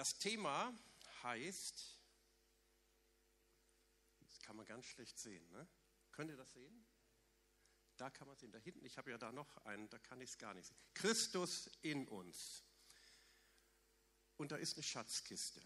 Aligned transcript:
Das 0.00 0.18
Thema 0.18 0.74
heißt, 1.24 2.00
das 4.20 4.40
kann 4.40 4.56
man 4.56 4.64
ganz 4.64 4.86
schlecht 4.86 5.18
sehen, 5.18 5.46
ne? 5.50 5.68
Könnt 6.10 6.30
ihr 6.30 6.38
das 6.38 6.50
sehen? 6.54 6.86
Da 7.98 8.08
kann 8.08 8.26
man 8.26 8.34
sehen, 8.38 8.50
da 8.50 8.58
hinten, 8.58 8.82
ich 8.86 8.96
habe 8.96 9.10
ja 9.10 9.18
da 9.18 9.30
noch 9.30 9.58
einen, 9.66 9.90
da 9.90 9.98
kann 9.98 10.22
ich 10.22 10.30
es 10.30 10.38
gar 10.38 10.54
nicht 10.54 10.68
sehen. 10.68 10.78
Christus 10.94 11.70
in 11.82 12.08
uns. 12.08 12.64
Und 14.38 14.52
da 14.52 14.56
ist 14.56 14.78
eine 14.78 14.84
Schatzkiste. 14.84 15.60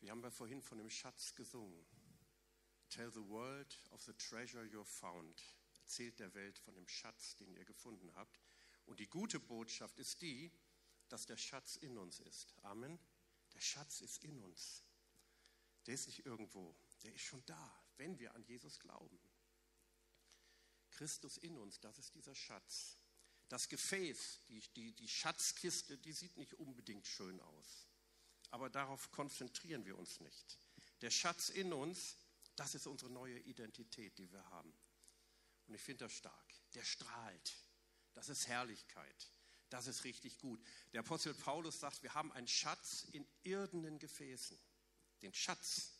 Wir 0.00 0.10
haben 0.10 0.22
ja 0.22 0.30
vorhin 0.30 0.60
von 0.60 0.76
dem 0.76 0.90
Schatz 0.90 1.34
gesungen. 1.34 1.86
Tell 2.90 3.10
the 3.10 3.26
world 3.26 3.80
of 3.92 4.02
the 4.02 4.12
treasure 4.12 4.66
you 4.66 4.84
found. 4.84 5.42
Erzählt 5.78 6.18
der 6.18 6.34
Welt 6.34 6.58
von 6.58 6.74
dem 6.74 6.86
Schatz, 6.86 7.36
den 7.36 7.54
ihr 7.54 7.64
gefunden 7.64 8.14
habt. 8.16 8.38
Und 8.84 9.00
die 9.00 9.08
gute 9.08 9.40
Botschaft 9.40 9.98
ist 9.98 10.20
die, 10.20 10.52
dass 11.08 11.26
der 11.26 11.36
Schatz 11.36 11.76
in 11.76 11.96
uns 11.98 12.20
ist. 12.20 12.54
Amen. 12.62 12.98
Der 13.54 13.60
Schatz 13.60 14.00
ist 14.00 14.22
in 14.24 14.38
uns. 14.40 14.82
Der 15.86 15.94
ist 15.94 16.06
nicht 16.06 16.26
irgendwo, 16.26 16.76
der 17.02 17.14
ist 17.14 17.22
schon 17.22 17.44
da, 17.46 17.84
wenn 17.96 18.18
wir 18.18 18.34
an 18.34 18.42
Jesus 18.44 18.80
glauben. 18.80 19.18
Christus 20.90 21.36
in 21.38 21.56
uns, 21.58 21.78
das 21.80 21.98
ist 21.98 22.14
dieser 22.14 22.34
Schatz. 22.34 22.98
Das 23.48 23.68
Gefäß, 23.68 24.40
die, 24.48 24.60
die, 24.74 24.92
die 24.92 25.08
Schatzkiste, 25.08 25.96
die 25.98 26.12
sieht 26.12 26.36
nicht 26.36 26.54
unbedingt 26.54 27.06
schön 27.06 27.38
aus. 27.40 27.86
Aber 28.50 28.70
darauf 28.70 29.10
konzentrieren 29.12 29.84
wir 29.84 29.96
uns 29.96 30.20
nicht. 30.20 30.58
Der 31.02 31.10
Schatz 31.10 31.50
in 31.50 31.72
uns, 31.72 32.16
das 32.56 32.74
ist 32.74 32.86
unsere 32.86 33.10
neue 33.10 33.38
Identität, 33.40 34.18
die 34.18 34.32
wir 34.32 34.44
haben. 34.50 34.76
Und 35.66 35.74
ich 35.74 35.82
finde 35.82 36.04
das 36.04 36.12
stark. 36.12 36.54
Der 36.74 36.84
strahlt. 36.84 37.56
Das 38.14 38.28
ist 38.28 38.48
Herrlichkeit. 38.48 39.32
Das 39.68 39.86
ist 39.86 40.04
richtig 40.04 40.38
gut. 40.38 40.62
Der 40.92 41.00
Apostel 41.00 41.34
Paulus 41.34 41.80
sagt, 41.80 42.02
wir 42.02 42.14
haben 42.14 42.32
einen 42.32 42.46
Schatz 42.46 43.06
in 43.12 43.26
irdenen 43.42 43.98
Gefäßen. 43.98 44.58
Den 45.22 45.34
Schatz. 45.34 45.98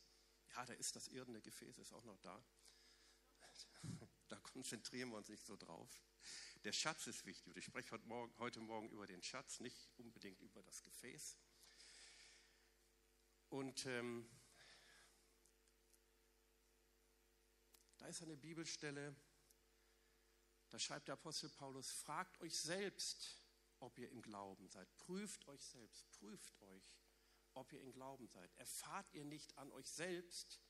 Ja, 0.55 0.65
da 0.65 0.73
ist 0.75 0.95
das 0.95 1.09
irdene 1.09 1.41
Gefäß, 1.41 1.79
ist 1.79 1.93
auch 1.93 2.05
noch 2.05 2.19
da. 2.19 2.43
Da 4.29 4.41
konzentrieren 4.41 5.11
wir 5.11 5.19
uns 5.19 5.29
nicht 5.29 5.47
so 5.47 5.57
drauf. 5.57 5.89
Der 6.65 6.73
Schatz 6.73 7.07
ist 7.07 7.25
wichtig. 7.27 7.57
Ich 7.57 7.65
spreche 7.65 7.93
heute 7.93 8.07
Morgen, 8.09 8.37
heute 8.39 8.61
Morgen 8.61 8.89
über 8.91 9.07
den 9.07 9.23
Schatz, 9.23 9.61
nicht 9.61 9.89
unbedingt 9.99 10.41
über 10.41 10.65
das 10.65 10.83
Gefäß. 10.83 11.37
Und 13.51 13.87
ähm, 13.87 14.29
da 17.99 18.07
ist 18.07 18.21
eine 18.23 18.37
Bibelstelle, 18.37 19.15
da 20.71 20.79
schreibt 20.81 21.07
der 21.07 21.13
Apostel 21.13 21.51
Paulus, 21.51 21.93
fragt 21.93 22.41
euch 22.41 22.59
selbst, 22.59 23.46
ob 23.81 23.99
ihr 23.99 24.11
im 24.11 24.23
Glauben 24.23 24.69
seid. 24.69 24.95
Prüft 24.97 25.47
euch 25.49 25.65
selbst, 25.65 26.11
prüft 26.11 26.61
euch, 26.63 26.97
ob 27.55 27.73
ihr 27.73 27.81
im 27.81 27.93
Glauben 27.93 28.29
seid. 28.29 28.53
Erfahrt 28.57 29.13
ihr 29.13 29.25
nicht 29.25 29.57
an 29.59 29.71
euch 29.73 29.89
selbst, 29.89 30.61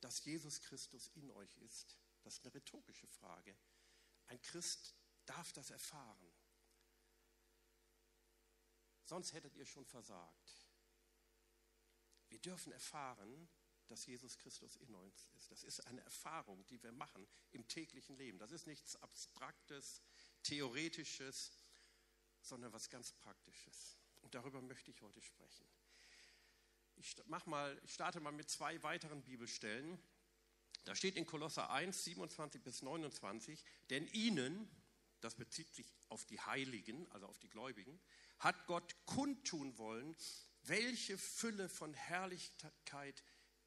dass 0.00 0.24
Jesus 0.24 0.60
Christus 0.60 1.08
in 1.08 1.30
euch 1.30 1.56
ist? 1.58 1.98
Das 2.22 2.34
ist 2.34 2.44
eine 2.44 2.54
rhetorische 2.54 3.06
Frage. 3.06 3.56
Ein 4.26 4.40
Christ 4.42 4.94
darf 5.26 5.52
das 5.52 5.70
erfahren. 5.70 6.32
Sonst 9.04 9.32
hättet 9.32 9.56
ihr 9.56 9.66
schon 9.66 9.86
versagt. 9.86 10.68
Wir 12.28 12.38
dürfen 12.38 12.72
erfahren, 12.72 13.48
dass 13.88 14.06
Jesus 14.06 14.38
Christus 14.38 14.76
in 14.76 14.94
uns 14.94 15.26
ist. 15.36 15.50
Das 15.50 15.64
ist 15.64 15.84
eine 15.88 16.00
Erfahrung, 16.02 16.64
die 16.66 16.80
wir 16.80 16.92
machen 16.92 17.26
im 17.50 17.66
täglichen 17.66 18.16
Leben. 18.16 18.38
Das 18.38 18.52
ist 18.52 18.66
nichts 18.66 18.94
Abstraktes, 18.96 20.00
Theoretisches, 20.44 21.50
sondern 22.42 22.72
was 22.72 22.88
ganz 22.90 23.12
Praktisches. 23.12 23.96
Und 24.22 24.34
darüber 24.34 24.60
möchte 24.62 24.90
ich 24.90 25.00
heute 25.02 25.20
sprechen. 25.22 25.66
Ich, 26.96 27.16
mach 27.26 27.46
mal, 27.46 27.80
ich 27.84 27.94
starte 27.94 28.20
mal 28.20 28.32
mit 28.32 28.50
zwei 28.50 28.82
weiteren 28.82 29.22
Bibelstellen. 29.22 29.98
Da 30.84 30.94
steht 30.94 31.16
in 31.16 31.26
Kolosser 31.26 31.70
1, 31.70 32.04
27 32.04 32.62
bis 32.62 32.82
29, 32.82 33.64
denn 33.90 34.06
ihnen, 34.08 34.70
das 35.20 35.34
bezieht 35.34 35.74
sich 35.74 35.92
auf 36.08 36.24
die 36.26 36.40
Heiligen, 36.40 37.10
also 37.12 37.26
auf 37.26 37.38
die 37.38 37.48
Gläubigen, 37.48 38.00
hat 38.38 38.66
Gott 38.66 38.94
kundtun 39.06 39.76
wollen, 39.78 40.16
welche 40.62 41.18
Fülle 41.18 41.68
von 41.68 41.94
Herrlichkeit 41.94 43.22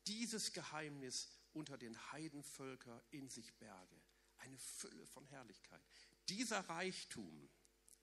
dieses 0.08 0.54
Geheimnis 0.54 1.30
unter 1.54 1.78
den 1.78 2.12
Heidenvölkern 2.12 3.02
in 3.12 3.30
sich 3.30 3.54
berge. 3.56 4.02
Eine 4.38 4.58
Fülle 4.58 5.06
von 5.08 5.26
Herrlichkeit. 5.26 5.82
Dieser 6.30 6.60
Reichtum 6.70 7.50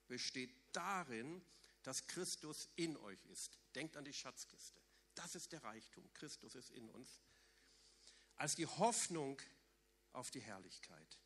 besteht 0.06 0.54
darin, 0.72 1.42
dass 1.82 2.06
Christus 2.06 2.68
in 2.76 2.96
euch 2.98 3.24
ist. 3.32 3.58
Denkt 3.74 3.96
an 3.96 4.04
die 4.04 4.12
Schatzkiste. 4.12 4.80
Das 5.14 5.34
ist 5.34 5.52
der 5.52 5.62
Reichtum. 5.64 6.04
Christus 6.14 6.54
ist 6.54 6.70
in 6.70 6.88
uns. 6.90 7.20
Als 8.36 8.54
die 8.54 8.66
Hoffnung 8.66 9.40
auf 10.12 10.30
die 10.30 10.40
Herrlichkeit. 10.40 11.18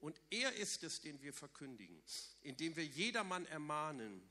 Und 0.00 0.20
er 0.30 0.52
ist 0.54 0.82
es, 0.82 1.00
den 1.00 1.20
wir 1.22 1.32
verkündigen, 1.32 2.02
indem 2.42 2.74
wir 2.76 2.84
jedermann 2.84 3.46
ermahnen 3.46 4.22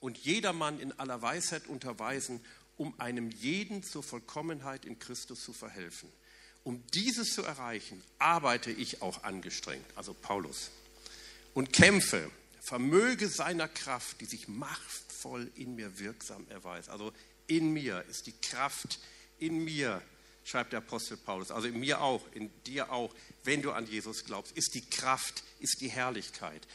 und 0.00 0.18
jedermann 0.18 0.80
in 0.80 0.92
aller 0.98 1.20
Weisheit 1.20 1.66
unterweisen, 1.66 2.44
um 2.76 2.98
einem 2.98 3.30
jeden 3.30 3.82
zur 3.82 4.02
Vollkommenheit 4.02 4.84
in 4.84 4.98
Christus 4.98 5.44
zu 5.44 5.52
verhelfen. 5.52 6.10
Um 6.64 6.86
dieses 6.88 7.34
zu 7.34 7.42
erreichen, 7.42 8.02
arbeite 8.18 8.70
ich 8.70 9.02
auch 9.02 9.22
angestrengt, 9.24 9.84
also 9.96 10.14
Paulus, 10.14 10.70
und 11.52 11.72
kämpfe, 11.72 12.30
vermöge 12.64 13.28
seiner 13.28 13.68
Kraft, 13.68 14.20
die 14.20 14.24
sich 14.24 14.48
machtvoll 14.48 15.50
in 15.54 15.74
mir 15.74 15.98
wirksam 15.98 16.46
erweist. 16.48 16.88
Also 16.88 17.12
in 17.46 17.72
mir 17.72 18.04
ist 18.08 18.26
die 18.26 18.32
Kraft, 18.32 18.98
in 19.38 19.64
mir, 19.64 20.02
schreibt 20.44 20.72
der 20.72 20.78
Apostel 20.78 21.16
Paulus, 21.16 21.50
also 21.50 21.68
in 21.68 21.78
mir 21.78 22.00
auch, 22.00 22.22
in 22.32 22.50
dir 22.64 22.90
auch, 22.90 23.14
wenn 23.44 23.62
du 23.62 23.72
an 23.72 23.86
Jesus 23.86 24.24
glaubst, 24.24 24.56
ist 24.56 24.74
die 24.74 24.88
Kraft, 24.88 25.44
ist 25.60 25.80
die 25.80 25.90
Herrlichkeit. 25.90 26.66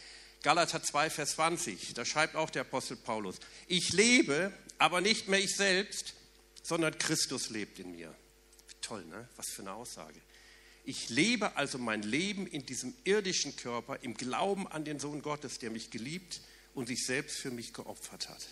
Galater 0.44 0.81
2, 0.81 1.09
Vers 1.09 1.31
20, 1.31 1.94
da 1.95 2.05
schreibt 2.05 2.35
auch 2.35 2.49
der 2.49 2.61
Apostel 2.61 2.95
Paulus, 2.95 3.38
ich 3.67 3.91
lebe, 3.91 4.53
aber 4.78 5.01
nicht 5.01 5.28
mehr 5.28 5.39
ich 5.39 5.55
selbst, 5.55 6.13
sondern 6.63 6.97
Christus 6.97 7.49
lebt 7.49 7.79
in 7.79 7.91
mir. 7.91 8.16
Toll, 8.81 9.03
ne? 9.05 9.28
Was 9.35 9.49
für 9.49 9.63
eine 9.63 9.73
Aussage. 9.73 10.22
Ich 10.85 11.09
lebe 11.09 11.56
also 11.56 11.78
mein 11.78 12.01
Leben 12.01 12.47
in 12.47 12.66
diesem 12.66 12.94
irdischen 13.03 13.56
Körper 13.56 14.00
im 14.01 14.16
Glauben 14.16 14.67
an 14.67 14.85
den 14.85 15.00
Sohn 15.00 15.22
Gottes, 15.22 15.59
der 15.59 15.69
mich 15.69 15.91
geliebt 15.91 16.41
und 16.73 16.88
sich 16.88 17.06
selbst 17.06 17.38
für 17.38 17.51
mich 17.51 17.73
geopfert 17.73 18.29
hat. 18.29 18.47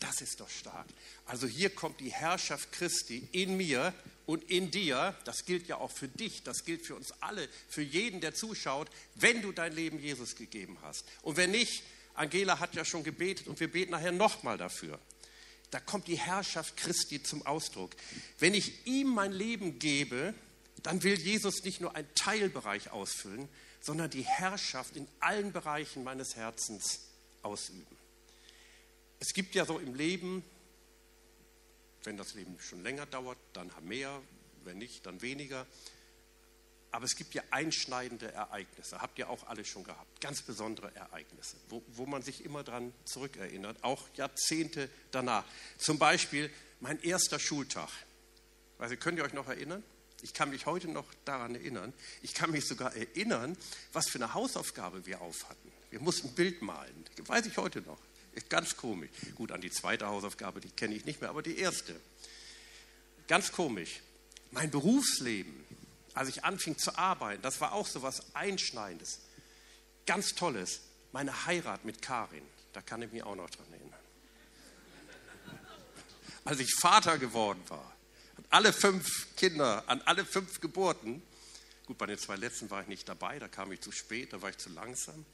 Das 0.00 0.20
ist 0.20 0.40
doch 0.40 0.48
stark. 0.48 0.86
Also 1.26 1.46
hier 1.46 1.70
kommt 1.70 2.00
die 2.00 2.12
Herrschaft 2.12 2.70
Christi 2.72 3.28
in 3.32 3.56
mir 3.56 3.92
und 4.26 4.44
in 4.44 4.70
dir. 4.70 5.16
Das 5.24 5.44
gilt 5.44 5.66
ja 5.66 5.78
auch 5.78 5.90
für 5.90 6.06
dich, 6.06 6.44
das 6.44 6.64
gilt 6.64 6.86
für 6.86 6.94
uns 6.94 7.12
alle, 7.20 7.48
für 7.68 7.82
jeden, 7.82 8.20
der 8.20 8.34
zuschaut, 8.34 8.88
wenn 9.16 9.42
du 9.42 9.50
dein 9.50 9.74
Leben 9.74 9.98
Jesus 9.98 10.36
gegeben 10.36 10.78
hast. 10.82 11.04
Und 11.22 11.36
wenn 11.36 11.50
nicht, 11.50 11.82
Angela 12.14 12.60
hat 12.60 12.74
ja 12.74 12.84
schon 12.84 13.02
gebetet 13.02 13.48
und 13.48 13.58
wir 13.58 13.70
beten 13.70 13.92
nachher 13.92 14.12
nochmal 14.12 14.56
dafür. 14.56 14.98
Da 15.70 15.80
kommt 15.80 16.06
die 16.06 16.18
Herrschaft 16.18 16.76
Christi 16.76 17.22
zum 17.22 17.44
Ausdruck. 17.44 17.94
Wenn 18.38 18.54
ich 18.54 18.86
ihm 18.86 19.08
mein 19.08 19.32
Leben 19.32 19.78
gebe, 19.78 20.32
dann 20.88 21.02
will 21.02 21.20
Jesus 21.20 21.64
nicht 21.64 21.82
nur 21.82 21.94
einen 21.94 22.08
Teilbereich 22.14 22.92
ausfüllen, 22.92 23.46
sondern 23.78 24.08
die 24.08 24.22
Herrschaft 24.22 24.96
in 24.96 25.06
allen 25.20 25.52
Bereichen 25.52 26.02
meines 26.02 26.34
Herzens 26.34 27.00
ausüben. 27.42 27.94
Es 29.20 29.34
gibt 29.34 29.54
ja 29.54 29.66
so 29.66 29.78
im 29.78 29.94
Leben, 29.94 30.42
wenn 32.04 32.16
das 32.16 32.32
Leben 32.32 32.58
schon 32.58 32.82
länger 32.82 33.04
dauert, 33.04 33.36
dann 33.52 33.70
mehr, 33.82 34.18
wenn 34.64 34.78
nicht, 34.78 35.04
dann 35.04 35.20
weniger. 35.20 35.66
Aber 36.90 37.04
es 37.04 37.16
gibt 37.16 37.34
ja 37.34 37.42
einschneidende 37.50 38.32
Ereignisse, 38.32 39.02
habt 39.02 39.18
ihr 39.18 39.28
auch 39.28 39.46
alle 39.46 39.66
schon 39.66 39.84
gehabt, 39.84 40.22
ganz 40.22 40.40
besondere 40.40 40.96
Ereignisse, 40.96 41.58
wo, 41.68 41.82
wo 41.88 42.06
man 42.06 42.22
sich 42.22 42.46
immer 42.46 42.64
dran 42.64 42.94
zurückerinnert, 43.04 43.84
auch 43.84 44.08
Jahrzehnte 44.14 44.88
danach. 45.10 45.44
Zum 45.76 45.98
Beispiel 45.98 46.50
mein 46.80 46.98
erster 47.02 47.38
Schultag. 47.38 47.90
Also 48.78 48.96
könnt 48.96 49.18
ihr 49.18 49.24
euch 49.24 49.34
noch 49.34 49.48
erinnern? 49.48 49.84
Ich 50.22 50.34
kann 50.34 50.50
mich 50.50 50.66
heute 50.66 50.88
noch 50.88 51.06
daran 51.24 51.54
erinnern. 51.54 51.92
Ich 52.22 52.34
kann 52.34 52.50
mich 52.50 52.66
sogar 52.66 52.94
erinnern, 52.94 53.56
was 53.92 54.08
für 54.08 54.18
eine 54.18 54.34
Hausaufgabe 54.34 55.06
wir 55.06 55.20
auf 55.20 55.48
hatten. 55.48 55.72
Wir 55.90 56.00
mussten 56.00 56.28
ein 56.28 56.34
Bild 56.34 56.60
malen. 56.62 57.04
Das 57.16 57.28
weiß 57.28 57.46
ich 57.46 57.56
heute 57.56 57.80
noch. 57.82 57.98
Ganz 58.48 58.76
komisch. 58.76 59.10
Gut, 59.34 59.52
an 59.52 59.60
die 59.60 59.70
zweite 59.70 60.06
Hausaufgabe, 60.06 60.60
die 60.60 60.70
kenne 60.70 60.94
ich 60.94 61.04
nicht 61.04 61.20
mehr, 61.20 61.30
aber 61.30 61.42
die 61.42 61.58
erste. 61.58 61.98
Ganz 63.26 63.52
komisch. 63.52 64.00
Mein 64.50 64.70
Berufsleben, 64.70 65.64
als 66.14 66.28
ich 66.28 66.44
anfing 66.44 66.78
zu 66.78 66.96
arbeiten, 66.96 67.42
das 67.42 67.60
war 67.60 67.72
auch 67.72 67.86
so 67.86 68.02
was 68.02 68.34
Einschneidendes. 68.34 69.20
Ganz 70.06 70.34
Tolles. 70.34 70.80
Meine 71.12 71.46
Heirat 71.46 71.84
mit 71.84 72.02
Karin, 72.02 72.42
da 72.72 72.82
kann 72.82 73.02
ich 73.02 73.10
mich 73.10 73.22
auch 73.22 73.34
noch 73.34 73.48
dran 73.50 73.66
erinnern. 73.72 73.98
Als 76.44 76.60
ich 76.60 76.74
Vater 76.80 77.18
geworden 77.18 77.62
war, 77.68 77.97
alle 78.50 78.72
fünf 78.72 79.34
Kinder, 79.36 79.84
an 79.86 80.00
alle 80.02 80.24
fünf 80.24 80.60
Geburten, 80.60 81.22
gut, 81.86 81.98
bei 81.98 82.06
den 82.06 82.18
zwei 82.18 82.36
letzten 82.36 82.70
war 82.70 82.82
ich 82.82 82.88
nicht 82.88 83.08
dabei, 83.08 83.38
da 83.38 83.48
kam 83.48 83.72
ich 83.72 83.80
zu 83.80 83.92
spät, 83.92 84.32
da 84.32 84.42
war 84.42 84.50
ich 84.50 84.58
zu 84.58 84.70
langsam, 84.70 85.24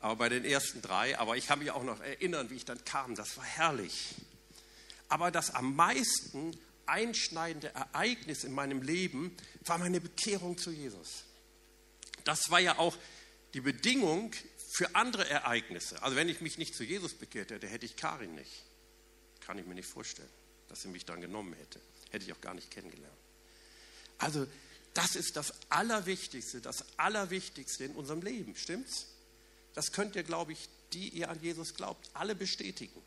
aber 0.00 0.16
bei 0.16 0.28
den 0.28 0.44
ersten 0.44 0.82
drei, 0.82 1.18
aber 1.18 1.36
ich 1.36 1.46
kann 1.46 1.58
mich 1.58 1.70
auch 1.70 1.84
noch 1.84 2.00
erinnern, 2.00 2.50
wie 2.50 2.56
ich 2.56 2.64
dann 2.64 2.84
kam, 2.84 3.14
das 3.14 3.36
war 3.36 3.44
herrlich. 3.44 4.14
Aber 5.08 5.30
das 5.30 5.54
am 5.54 5.74
meisten 5.74 6.56
einschneidende 6.86 7.74
Ereignis 7.74 8.44
in 8.44 8.52
meinem 8.52 8.82
Leben 8.82 9.36
war 9.64 9.78
meine 9.78 10.00
Bekehrung 10.00 10.56
zu 10.58 10.70
Jesus. 10.70 11.24
Das 12.24 12.50
war 12.50 12.60
ja 12.60 12.78
auch 12.78 12.96
die 13.54 13.60
Bedingung 13.60 14.32
für 14.72 14.94
andere 14.94 15.28
Ereignisse. 15.28 16.02
Also 16.02 16.16
wenn 16.16 16.28
ich 16.28 16.40
mich 16.40 16.58
nicht 16.58 16.74
zu 16.74 16.84
Jesus 16.84 17.14
bekehrt 17.14 17.50
hätte, 17.50 17.66
hätte 17.66 17.86
ich 17.86 17.96
Karin 17.96 18.34
nicht. 18.34 18.64
Kann 19.40 19.58
ich 19.58 19.66
mir 19.66 19.74
nicht 19.74 19.88
vorstellen, 19.88 20.28
dass 20.68 20.82
sie 20.82 20.88
mich 20.88 21.04
dann 21.04 21.20
genommen 21.20 21.54
hätte. 21.54 21.80
Hätte 22.10 22.24
ich 22.24 22.32
auch 22.32 22.40
gar 22.40 22.54
nicht 22.54 22.70
kennengelernt. 22.70 23.14
Also 24.18 24.46
das 24.94 25.16
ist 25.16 25.36
das 25.36 25.52
Allerwichtigste, 25.68 26.60
das 26.60 26.84
Allerwichtigste 26.98 27.84
in 27.84 27.92
unserem 27.92 28.22
Leben, 28.22 28.56
stimmt's? 28.56 29.06
Das 29.74 29.92
könnt 29.92 30.16
ihr, 30.16 30.24
glaube 30.24 30.52
ich, 30.52 30.68
die 30.92 31.08
ihr 31.10 31.30
an 31.30 31.40
Jesus 31.40 31.74
glaubt, 31.74 32.10
alle 32.12 32.34
bestätigen. 32.34 33.00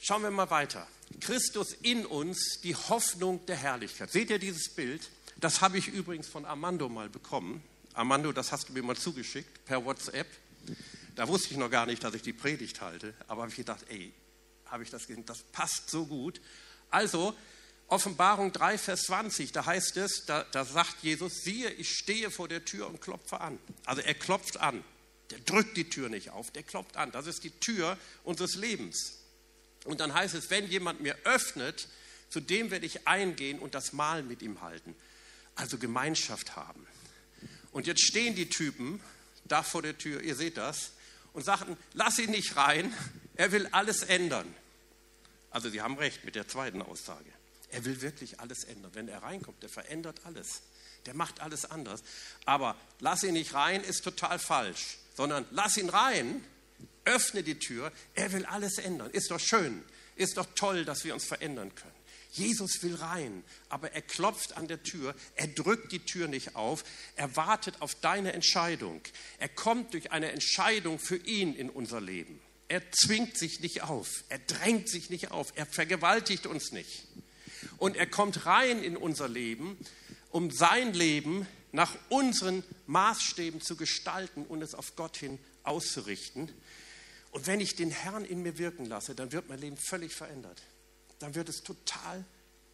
Schauen 0.00 0.22
wir 0.22 0.30
mal 0.30 0.50
weiter. 0.50 0.86
Christus 1.20 1.74
in 1.82 2.06
uns, 2.06 2.60
die 2.62 2.74
Hoffnung 2.74 3.44
der 3.46 3.56
Herrlichkeit. 3.56 4.10
Seht 4.10 4.30
ihr 4.30 4.38
dieses 4.38 4.70
Bild? 4.74 5.10
Das 5.36 5.60
habe 5.60 5.78
ich 5.78 5.88
übrigens 5.88 6.28
von 6.28 6.44
Armando 6.44 6.88
mal 6.88 7.08
bekommen. 7.08 7.62
Armando, 7.92 8.32
das 8.32 8.52
hast 8.52 8.68
du 8.68 8.72
mir 8.72 8.82
mal 8.82 8.96
zugeschickt 8.96 9.64
per 9.66 9.84
WhatsApp. 9.84 10.26
Da 11.16 11.28
wusste 11.28 11.50
ich 11.50 11.56
noch 11.58 11.70
gar 11.70 11.86
nicht, 11.86 12.02
dass 12.04 12.14
ich 12.14 12.22
die 12.22 12.32
Predigt 12.32 12.80
halte, 12.80 13.14
aber 13.26 13.42
habe 13.42 13.50
ich 13.50 13.56
gedacht, 13.56 13.84
ey, 13.88 14.12
habe 14.66 14.84
ich 14.84 14.90
das 14.90 15.06
gesehen, 15.06 15.26
das 15.26 15.42
passt 15.42 15.90
so 15.90 16.06
gut. 16.06 16.40
Also, 16.90 17.34
Offenbarung 17.90 18.52
3, 18.52 18.78
Vers 18.78 19.02
20, 19.02 19.50
da 19.50 19.66
heißt 19.66 19.96
es, 19.96 20.24
da, 20.24 20.44
da 20.52 20.64
sagt 20.64 21.02
Jesus, 21.02 21.42
siehe, 21.42 21.70
ich 21.70 21.90
stehe 21.90 22.30
vor 22.30 22.46
der 22.46 22.64
Tür 22.64 22.86
und 22.86 23.00
klopfe 23.00 23.40
an. 23.40 23.58
Also 23.84 24.00
er 24.00 24.14
klopft 24.14 24.58
an. 24.58 24.84
Der 25.30 25.40
drückt 25.40 25.76
die 25.76 25.88
Tür 25.88 26.08
nicht 26.08 26.30
auf, 26.30 26.52
der 26.52 26.62
klopft 26.62 26.96
an. 26.96 27.10
Das 27.10 27.26
ist 27.26 27.42
die 27.42 27.50
Tür 27.50 27.98
unseres 28.22 28.54
Lebens. 28.54 29.18
Und 29.84 30.00
dann 30.00 30.14
heißt 30.14 30.34
es, 30.34 30.50
wenn 30.50 30.68
jemand 30.68 31.00
mir 31.00 31.16
öffnet, 31.24 31.88
zu 32.28 32.40
dem 32.40 32.70
werde 32.70 32.86
ich 32.86 33.08
eingehen 33.08 33.58
und 33.58 33.74
das 33.74 33.92
Mahl 33.92 34.22
mit 34.22 34.40
ihm 34.42 34.60
halten. 34.60 34.94
Also 35.56 35.78
Gemeinschaft 35.78 36.54
haben. 36.54 36.86
Und 37.72 37.88
jetzt 37.88 38.02
stehen 38.02 38.36
die 38.36 38.48
Typen 38.48 39.00
da 39.44 39.62
vor 39.64 39.82
der 39.82 39.98
Tür, 39.98 40.20
ihr 40.20 40.36
seht 40.36 40.56
das, 40.56 40.92
und 41.32 41.44
sagten, 41.44 41.76
lass 41.92 42.18
ihn 42.18 42.30
nicht 42.30 42.56
rein, 42.56 42.92
er 43.34 43.52
will 43.52 43.68
alles 43.72 44.02
ändern. 44.02 44.46
Also 45.50 45.68
sie 45.68 45.82
haben 45.82 45.96
recht 45.98 46.24
mit 46.24 46.34
der 46.34 46.48
zweiten 46.48 46.82
Aussage. 46.82 47.30
Er 47.70 47.84
will 47.84 48.00
wirklich 48.02 48.40
alles 48.40 48.64
ändern. 48.64 48.90
Wenn 48.94 49.08
er 49.08 49.22
reinkommt, 49.22 49.62
der 49.62 49.68
verändert 49.68 50.20
alles. 50.24 50.62
Der 51.06 51.14
macht 51.14 51.40
alles 51.40 51.64
anders. 51.64 52.02
Aber 52.44 52.76
lass 52.98 53.22
ihn 53.22 53.34
nicht 53.34 53.54
rein 53.54 53.82
ist 53.82 54.02
total 54.02 54.38
falsch, 54.38 54.98
sondern 55.14 55.46
lass 55.50 55.76
ihn 55.76 55.88
rein, 55.88 56.44
öffne 57.04 57.42
die 57.42 57.58
Tür, 57.58 57.92
er 58.14 58.32
will 58.32 58.44
alles 58.46 58.78
ändern. 58.78 59.10
Ist 59.10 59.30
doch 59.30 59.40
schön, 59.40 59.82
ist 60.16 60.36
doch 60.36 60.46
toll, 60.54 60.84
dass 60.84 61.04
wir 61.04 61.14
uns 61.14 61.24
verändern 61.24 61.74
können. 61.74 61.94
Jesus 62.32 62.82
will 62.82 62.94
rein, 62.94 63.42
aber 63.68 63.92
er 63.92 64.02
klopft 64.02 64.56
an 64.56 64.68
der 64.68 64.82
Tür, 64.82 65.14
er 65.34 65.48
drückt 65.48 65.90
die 65.90 66.04
Tür 66.04 66.28
nicht 66.28 66.54
auf, 66.54 66.84
er 67.16 67.34
wartet 67.34 67.80
auf 67.80 67.96
deine 67.96 68.32
Entscheidung. 68.32 69.00
Er 69.38 69.48
kommt 69.48 69.94
durch 69.94 70.12
eine 70.12 70.30
Entscheidung 70.30 71.00
für 71.00 71.16
ihn 71.16 71.54
in 71.54 71.70
unser 71.70 72.00
Leben. 72.00 72.40
Er 72.70 72.88
zwingt 72.92 73.36
sich 73.36 73.58
nicht 73.58 73.82
auf, 73.82 74.22
er 74.28 74.38
drängt 74.38 74.88
sich 74.88 75.10
nicht 75.10 75.32
auf, 75.32 75.52
er 75.56 75.66
vergewaltigt 75.66 76.46
uns 76.46 76.70
nicht. 76.70 77.02
Und 77.78 77.96
er 77.96 78.06
kommt 78.06 78.46
rein 78.46 78.80
in 78.84 78.96
unser 78.96 79.26
Leben, 79.26 79.76
um 80.30 80.52
sein 80.52 80.94
Leben 80.94 81.48
nach 81.72 81.96
unseren 82.10 82.62
Maßstäben 82.86 83.60
zu 83.60 83.74
gestalten 83.74 84.46
und 84.46 84.62
es 84.62 84.76
auf 84.76 84.94
Gott 84.94 85.16
hin 85.16 85.40
auszurichten. 85.64 86.48
Und 87.32 87.48
wenn 87.48 87.58
ich 87.58 87.74
den 87.74 87.90
Herrn 87.90 88.24
in 88.24 88.42
mir 88.42 88.56
wirken 88.56 88.86
lasse, 88.86 89.16
dann 89.16 89.32
wird 89.32 89.48
mein 89.48 89.58
Leben 89.58 89.76
völlig 89.76 90.14
verändert. 90.14 90.62
Dann 91.18 91.34
wird 91.34 91.48
es 91.48 91.64
total 91.64 92.24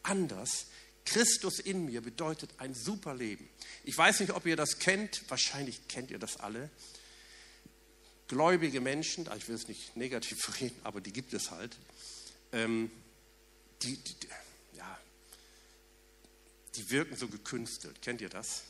anders. 0.02 0.66
Christus 1.06 1.58
in 1.58 1.86
mir 1.86 2.02
bedeutet 2.02 2.50
ein 2.58 2.74
super 2.74 3.14
Leben. 3.14 3.48
Ich 3.82 3.96
weiß 3.96 4.20
nicht, 4.20 4.32
ob 4.32 4.44
ihr 4.44 4.56
das 4.56 4.78
kennt, 4.78 5.22
wahrscheinlich 5.30 5.88
kennt 5.88 6.10
ihr 6.10 6.18
das 6.18 6.36
alle. 6.36 6.68
Gläubige 8.28 8.80
Menschen, 8.80 9.28
ich 9.36 9.48
will 9.48 9.54
es 9.54 9.68
nicht 9.68 9.96
negativ 9.96 10.60
reden, 10.60 10.78
aber 10.84 11.00
die 11.00 11.12
gibt 11.12 11.32
es 11.32 11.50
halt, 11.50 11.76
ähm, 12.52 12.90
die, 13.82 13.96
die, 13.96 14.28
ja, 14.74 14.98
die 16.74 16.90
wirken 16.90 17.16
so 17.16 17.28
gekünstelt. 17.28 18.02
Kennt 18.02 18.20
ihr 18.20 18.28
das? 18.28 18.64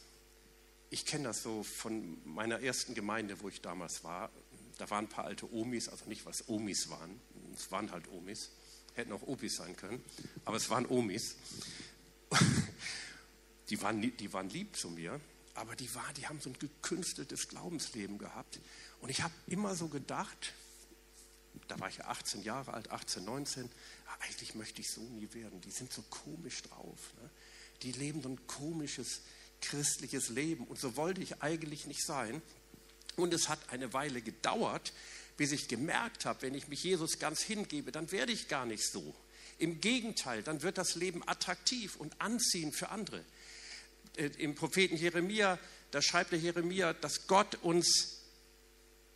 Ich 0.91 1.05
kenne 1.05 1.25
das 1.25 1.43
so 1.43 1.63
von 1.63 2.19
meiner 2.25 2.61
ersten 2.61 2.95
Gemeinde, 2.95 3.41
wo 3.41 3.49
ich 3.49 3.61
damals 3.61 4.05
war 4.05 4.31
da 4.79 4.91
waren 4.91 5.07
ein 5.07 5.09
paar 5.09 5.25
alte 5.25 5.51
Omis, 5.53 5.89
also 5.89 6.05
nicht, 6.07 6.27
was 6.27 6.49
Omis 6.49 6.91
waren, 6.91 7.21
es 7.55 7.71
waren 7.71 7.91
halt 7.91 8.09
Omis, 8.09 8.51
hätten 8.95 9.13
auch 9.13 9.23
Opis 9.23 9.57
sein 9.57 9.77
können, 9.77 10.03
aber 10.45 10.57
es 10.57 10.69
waren 10.71 10.87
Omis. 10.87 11.37
Die 13.69 13.83
waren, 13.83 14.01
die 14.01 14.33
waren 14.33 14.49
lieb 14.49 14.77
zu 14.77 14.91
mir, 14.91 15.21
aber 15.55 15.75
die, 15.75 15.93
war, 15.93 16.13
die 16.17 16.29
haben 16.29 16.41
so 16.41 16.51
ein 16.51 16.57
gekünsteltes 16.57 17.49
Glaubensleben 17.49 18.17
gehabt. 18.17 18.61
Und 19.07 19.11
ich 19.11 19.23
habe 19.23 19.35
immer 19.47 19.77
so 19.77 19.87
gedacht, 19.87 20.53
da 21.69 21.79
war 21.79 21.89
ich 21.89 21.99
ja 21.99 22.07
18 22.07 22.43
Jahre 22.43 22.75
alt, 22.75 22.91
18, 22.91 23.25
19, 23.25 23.71
eigentlich 24.19 24.57
möchte 24.57 24.81
ich 24.81 24.91
so 24.91 25.01
nie 25.01 25.33
werden. 25.33 25.61
Die 25.61 25.71
sind 25.71 25.93
so 25.93 26.03
komisch 26.11 26.63
drauf. 26.63 26.99
Ne? 27.23 27.31
Die 27.83 27.93
leben 27.93 28.21
so 28.21 28.31
ein 28.31 28.47
komisches 28.49 29.21
christliches 29.61 30.31
Leben. 30.31 30.65
Und 30.65 30.81
so 30.81 30.97
wollte 30.97 31.21
ich 31.23 31.41
eigentlich 31.41 31.87
nicht 31.87 32.05
sein. 32.05 32.43
Und 33.15 33.33
es 33.33 33.49
hat 33.49 33.61
eine 33.69 33.93
Weile 33.93 34.23
gedauert, 34.23 34.93
bis 35.37 35.53
ich 35.53 35.69
gemerkt 35.69 36.25
habe, 36.25 36.43
wenn 36.43 36.57
ich 36.57 36.67
mich 36.67 36.83
Jesus 36.83 37.21
ganz 37.21 37.43
hingebe, 37.43 37.93
dann 37.93 38.11
werde 38.11 38.33
ich 38.33 38.49
gar 38.49 38.67
nicht 38.67 38.91
so. 38.91 39.15
Im 39.59 39.81
Gegenteil, 39.81 40.43
dann 40.43 40.63
wird 40.63 40.79
das 40.79 40.97
Leben 40.97 41.23
attraktiv 41.29 41.95
und 41.95 42.21
anziehend 42.21 42.75
für 42.75 42.89
andere. 42.89 43.25
Äh, 44.17 44.31
Im 44.39 44.57
Propheten 44.57 44.97
Jeremia, 44.97 45.61
da 45.93 46.03
schreibt 46.03 46.33
der 46.33 46.41
Jeremia, 46.41 46.93
dass 46.93 47.29
Gott 47.29 47.55
uns 47.63 48.16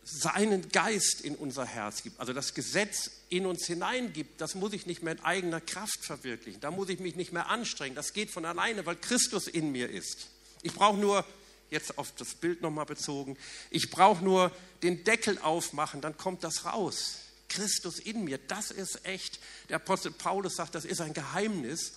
seinen 0.03 0.69
Geist 0.69 1.21
in 1.21 1.35
unser 1.35 1.65
Herz 1.65 2.03
gibt, 2.03 2.19
also 2.19 2.33
das 2.33 2.53
Gesetz 2.53 3.11
in 3.29 3.45
uns 3.45 3.65
hineingibt, 3.67 4.41
das 4.41 4.55
muss 4.55 4.73
ich 4.73 4.85
nicht 4.85 5.03
mehr 5.03 5.13
in 5.13 5.19
eigener 5.23 5.61
Kraft 5.61 6.03
verwirklichen, 6.03 6.59
da 6.59 6.71
muss 6.71 6.89
ich 6.89 6.99
mich 6.99 7.15
nicht 7.15 7.31
mehr 7.31 7.47
anstrengen, 7.47 7.95
das 7.95 8.13
geht 8.13 8.31
von 8.31 8.45
alleine, 8.45 8.85
weil 8.85 8.95
Christus 8.95 9.47
in 9.47 9.71
mir 9.71 9.89
ist. 9.89 10.27
Ich 10.63 10.73
brauche 10.73 10.97
nur 10.97 11.25
jetzt 11.69 11.97
auf 11.97 12.13
das 12.17 12.33
Bild 12.33 12.61
nochmal 12.61 12.85
bezogen, 12.85 13.37
ich 13.69 13.91
brauche 13.91 14.23
nur 14.23 14.51
den 14.81 15.03
Deckel 15.03 15.37
aufmachen, 15.39 16.01
dann 16.01 16.17
kommt 16.17 16.43
das 16.43 16.65
raus. 16.65 17.17
Christus 17.47 17.99
in 17.99 18.23
mir, 18.23 18.37
das 18.37 18.71
ist 18.71 19.05
echt. 19.05 19.39
Der 19.69 19.75
Apostel 19.75 20.11
Paulus 20.11 20.55
sagt, 20.55 20.73
das 20.73 20.85
ist 20.85 21.01
ein 21.01 21.13
Geheimnis, 21.13 21.93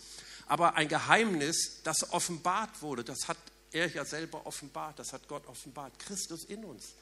aber 0.47 0.75
ein 0.75 0.89
Geheimnis, 0.89 1.81
das 1.85 2.13
offenbart 2.13 2.83
wurde, 2.83 3.05
das 3.05 3.29
hat 3.29 3.39
er 3.73 3.89
ja 3.89 4.05
selber 4.05 4.47
offenbart, 4.47 4.99
das 4.99 5.13
hat 5.13 5.27
Gott 5.27 5.47
offenbart. 5.47 5.99
Christus 5.99 6.45
in 6.45 6.65
uns. 6.65 6.95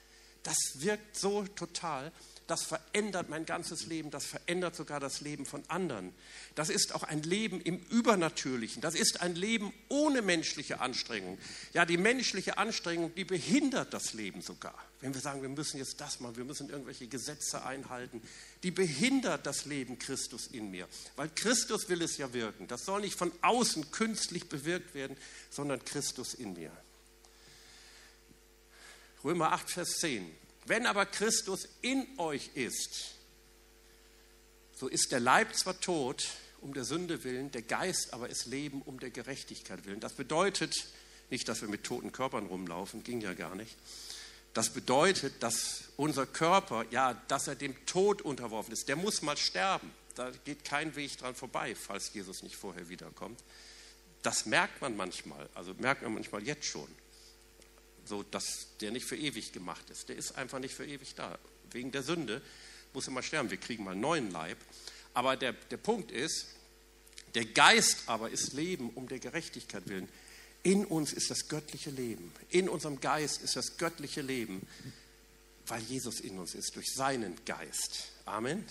Das 0.43 0.57
wirkt 0.81 1.17
so 1.17 1.45
total 1.45 2.13
das 2.47 2.65
verändert 2.65 3.31
mein 3.31 3.47
ganzes 3.47 3.87
Leben, 3.87 4.11
das 4.11 4.27
verändert 4.27 4.77
sogar 4.77 5.01
das 5.01 5.21
Leben 5.23 5.47
von 5.47 5.63
anderen. 5.69 6.13
Das 6.55 6.69
ist 6.69 6.95
auch 6.95 7.03
ein 7.03 7.23
Leben 7.23 7.61
im 7.61 7.79
Übernatürlichen, 7.79 8.83
das 8.83 8.95
ist 8.95 9.21
ein 9.21 9.35
Leben 9.35 9.73
ohne 9.89 10.23
menschliche 10.23 10.81
Anstrengung. 10.81 11.39
Ja, 11.73 11.87
die 11.87 11.97
menschliche 11.97 12.59
Anstrengung, 12.59 13.15
die 13.15 13.25
behindert 13.25 13.95
das 13.95 14.13
Leben 14.13 14.43
sogar. 14.43 14.75
Wenn 15.01 15.15
wir 15.15 15.21
sagen, 15.23 15.41
wir 15.41 15.49
müssen 15.49 15.79
jetzt 15.79 16.01
das 16.01 16.21
machen, 16.21 16.37
wir 16.37 16.45
müssen 16.45 16.69
irgendwelche 16.69 17.07
Gesetze 17.07 17.65
einhalten, 17.65 18.23
die 18.63 18.71
behindert 18.71 19.47
das 19.47 19.65
Leben 19.65 19.99
Christus 19.99 20.47
in 20.47 20.71
mir. 20.71 20.89
Weil 21.17 21.31
Christus 21.31 21.89
will 21.89 22.03
es 22.03 22.19
ja 22.19 22.33
wirken. 22.33 22.69
Das 22.69 22.85
soll 22.85 23.01
nicht 23.01 23.17
von 23.17 23.33
außen 23.41 23.91
künstlich 23.91 24.49
bewirkt 24.49 24.95
werden, 24.95 25.17
sondern 25.51 25.85
Christus 25.85 26.35
in 26.35 26.53
mir. 26.53 26.71
Römer 29.25 29.53
8, 29.53 29.71
Vers 29.71 29.99
10. 29.99 30.29
Wenn 30.67 30.87
aber 30.87 31.07
Christus 31.07 31.69
in 31.81 32.07
euch 32.19 32.51
ist, 32.55 33.15
so 34.75 34.89
ist 34.89 35.13
der 35.13 35.21
Leib 35.21 35.55
zwar 35.55 35.79
tot 35.81 36.25
um 36.61 36.75
der 36.75 36.85
Sünde 36.85 37.25
willen, 37.25 37.51
der 37.51 37.63
Geist 37.63 38.13
aber 38.13 38.29
ist 38.29 38.47
Leben 38.47 38.83
um 38.83 38.99
der 39.01 39.11
Gerechtigkeit 39.11 39.85
willen. 39.85 40.01
Das 40.01 40.15
bedeutet 40.15 40.87
nicht, 41.31 41.49
dass 41.49 41.61
wir 41.61 41.69
mit 41.69 41.85
toten 41.85 42.13
Körpern 42.13 42.47
rumlaufen, 42.47 43.03
ging 43.05 43.21
ja 43.21 43.35
gar 43.35 43.55
nicht. 43.55 43.77
Das 44.55 44.71
bedeutet, 44.71 45.43
dass 45.43 45.85
unser 45.97 46.27
Körper, 46.27 46.85
ja, 46.91 47.15
dass 47.29 47.49
er 47.49 47.55
dem 47.55 47.75
Tod 47.87 48.23
unterworfen 48.23 48.73
ist. 48.73 48.89
Der 48.89 48.97
muss 48.97 49.23
mal 49.23 49.37
sterben. 49.37 49.91
Da 50.15 50.31
geht 50.45 50.65
kein 50.65 50.95
Weg 50.95 51.17
dran 51.17 51.35
vorbei, 51.35 51.75
falls 51.75 52.13
Jesus 52.13 52.43
nicht 52.43 52.57
vorher 52.57 52.89
wiederkommt. 52.89 53.43
Das 54.23 54.47
merkt 54.47 54.81
man 54.83 54.97
manchmal, 54.97 55.49
also 55.55 55.75
merkt 55.75 56.03
man 56.03 56.15
manchmal 56.15 56.43
jetzt 56.43 56.67
schon 56.67 56.89
so 58.05 58.23
dass 58.23 58.69
der 58.81 58.91
nicht 58.91 59.07
für 59.07 59.17
ewig 59.17 59.53
gemacht 59.53 59.89
ist. 59.91 60.09
Der 60.09 60.17
ist 60.17 60.33
einfach 60.37 60.59
nicht 60.59 60.75
für 60.75 60.87
ewig 60.87 61.15
da. 61.15 61.39
Wegen 61.71 61.93
der 61.93 62.03
Sünde 62.03 62.43
muss 62.93 63.07
er 63.07 63.13
mal 63.13 63.23
sterben. 63.23 63.51
Wir 63.51 63.59
kriegen 63.59 63.85
mal 63.85 63.93
einen 63.93 64.01
neuen 64.01 64.31
Leib. 64.31 64.59
Aber 65.15 65.37
der, 65.37 65.53
der 65.53 65.77
Punkt 65.77 66.11
ist, 66.11 66.47
der 67.35 67.47
Geist 67.47 68.05
aber 68.07 68.31
ist 68.31 68.53
Leben 68.53 68.91
um 68.91 69.09
der 69.09 69.19
Gerechtigkeit 69.19 69.89
willen. 69.89 70.09
In 70.63 70.85
uns 70.85 71.13
ist 71.13 71.31
das 71.31 71.49
göttliche 71.49 71.91
Leben. 71.91 72.33
In 72.51 72.69
unserem 72.69 73.01
Geist 73.01 73.43
ist 73.43 73.57
das 73.57 73.79
göttliche 73.79 74.21
Leben, 74.21 74.67
weil 75.67 75.83
Jesus 75.83 76.21
in 76.21 76.39
uns 76.39 76.55
ist, 76.55 76.77
durch 76.77 76.93
seinen 76.95 77.37
Geist. 77.45 78.11
Amen. 78.27 78.65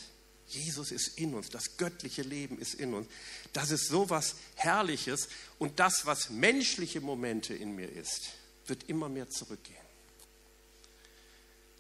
Jesus 0.48 0.92
ist 0.92 1.18
in 1.18 1.34
uns, 1.34 1.50
das 1.50 1.78
göttliche 1.78 2.24
Leben 2.24 2.60
ist 2.60 2.74
in 2.76 2.94
uns. 2.94 3.08
Das 3.54 3.72
ist 3.72 3.88
so 3.88 4.10
was 4.10 4.36
Herrliches 4.56 5.30
und 5.60 5.80
das, 5.80 6.06
was 6.06 6.30
menschliche 6.30 7.02
Momente 7.02 7.54
in 7.54 7.76
mir 7.76 7.90
ist, 7.90 8.32
wird 8.72 8.88
immer 8.88 9.10
mehr 9.10 9.30
zurückgehen. 9.30 9.76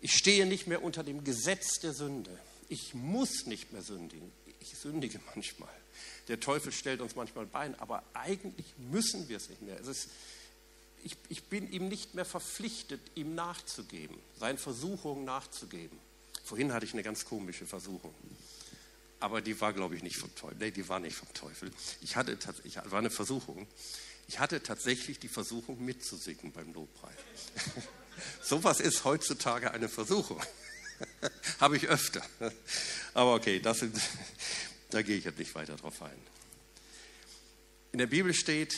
Ich 0.01 0.11
stehe 0.11 0.45
nicht 0.45 0.67
mehr 0.67 0.83
unter 0.83 1.03
dem 1.05 1.23
Gesetz 1.23 1.79
der 1.79 1.93
Sünde. 1.93 2.37
Ich 2.67 2.93
muss 2.93 3.45
nicht 3.45 3.71
mehr 3.71 3.81
sündigen. 3.81 4.29
Ich 4.59 4.77
sündige 4.77 5.21
manchmal. 5.33 5.69
Der 6.27 6.41
Teufel 6.41 6.73
stellt 6.73 6.99
uns 6.99 7.15
manchmal 7.15 7.45
Bein, 7.45 7.75
aber 7.79 8.03
eigentlich 8.13 8.65
müssen 8.91 9.29
wir 9.29 9.37
es 9.37 9.49
nicht 9.49 9.61
mehr. 9.61 9.79
Es 9.79 9.87
ist, 9.87 10.09
ich, 11.03 11.15
ich 11.29 11.45
bin 11.45 11.71
ihm 11.71 11.87
nicht 11.87 12.13
mehr 12.13 12.25
verpflichtet, 12.25 12.99
ihm 13.15 13.35
nachzugeben, 13.35 14.17
seinen 14.37 14.57
Versuchungen 14.57 15.23
nachzugeben. 15.23 15.97
Vorhin 16.43 16.73
hatte 16.73 16.85
ich 16.85 16.91
eine 16.91 17.03
ganz 17.03 17.23
komische 17.23 17.65
Versuchung. 17.65 18.13
Aber 19.21 19.39
die 19.39 19.61
war, 19.61 19.71
glaube 19.71 19.95
ich, 19.95 20.03
nicht 20.03 20.17
vom 20.17 20.33
Teufel. 20.35 20.57
Nee, 20.59 20.71
die 20.71 20.89
war 20.89 20.99
nicht 20.99 21.15
vom 21.15 21.31
Teufel. 21.33 21.71
Ich 22.01 22.17
hatte 22.17 22.37
tatsächlich, 22.37 22.75
war 22.75 22.99
eine 22.99 23.11
Versuchung. 23.11 23.65
Ich 24.27 24.39
hatte 24.39 24.63
tatsächlich 24.63 25.19
die 25.19 25.27
Versuchung 25.27 25.83
mitzusingen 25.83 26.51
beim 26.51 26.73
Lobpreis. 26.73 27.15
Sowas 28.43 28.79
ist 28.79 29.03
heutzutage 29.03 29.71
eine 29.71 29.89
Versuchung. 29.89 30.41
Habe 31.59 31.77
ich 31.77 31.87
öfter. 31.87 32.21
Aber 33.13 33.35
okay, 33.35 33.59
das 33.59 33.79
sind, 33.79 33.99
da 34.89 35.01
gehe 35.01 35.17
ich 35.17 35.25
jetzt 35.25 35.39
nicht 35.39 35.53
weiter 35.55 35.75
drauf 35.75 36.01
ein. 36.01 36.21
In 37.91 37.99
der 37.99 38.07
Bibel 38.07 38.33
steht, 38.33 38.77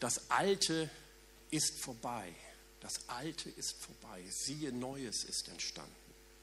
das 0.00 0.30
Alte 0.30 0.90
ist 1.50 1.78
vorbei. 1.78 2.34
Das 2.80 3.08
Alte 3.08 3.50
ist 3.50 3.76
vorbei. 3.80 4.24
Siehe, 4.28 4.72
Neues 4.72 5.22
ist 5.22 5.48
entstanden. 5.48 5.94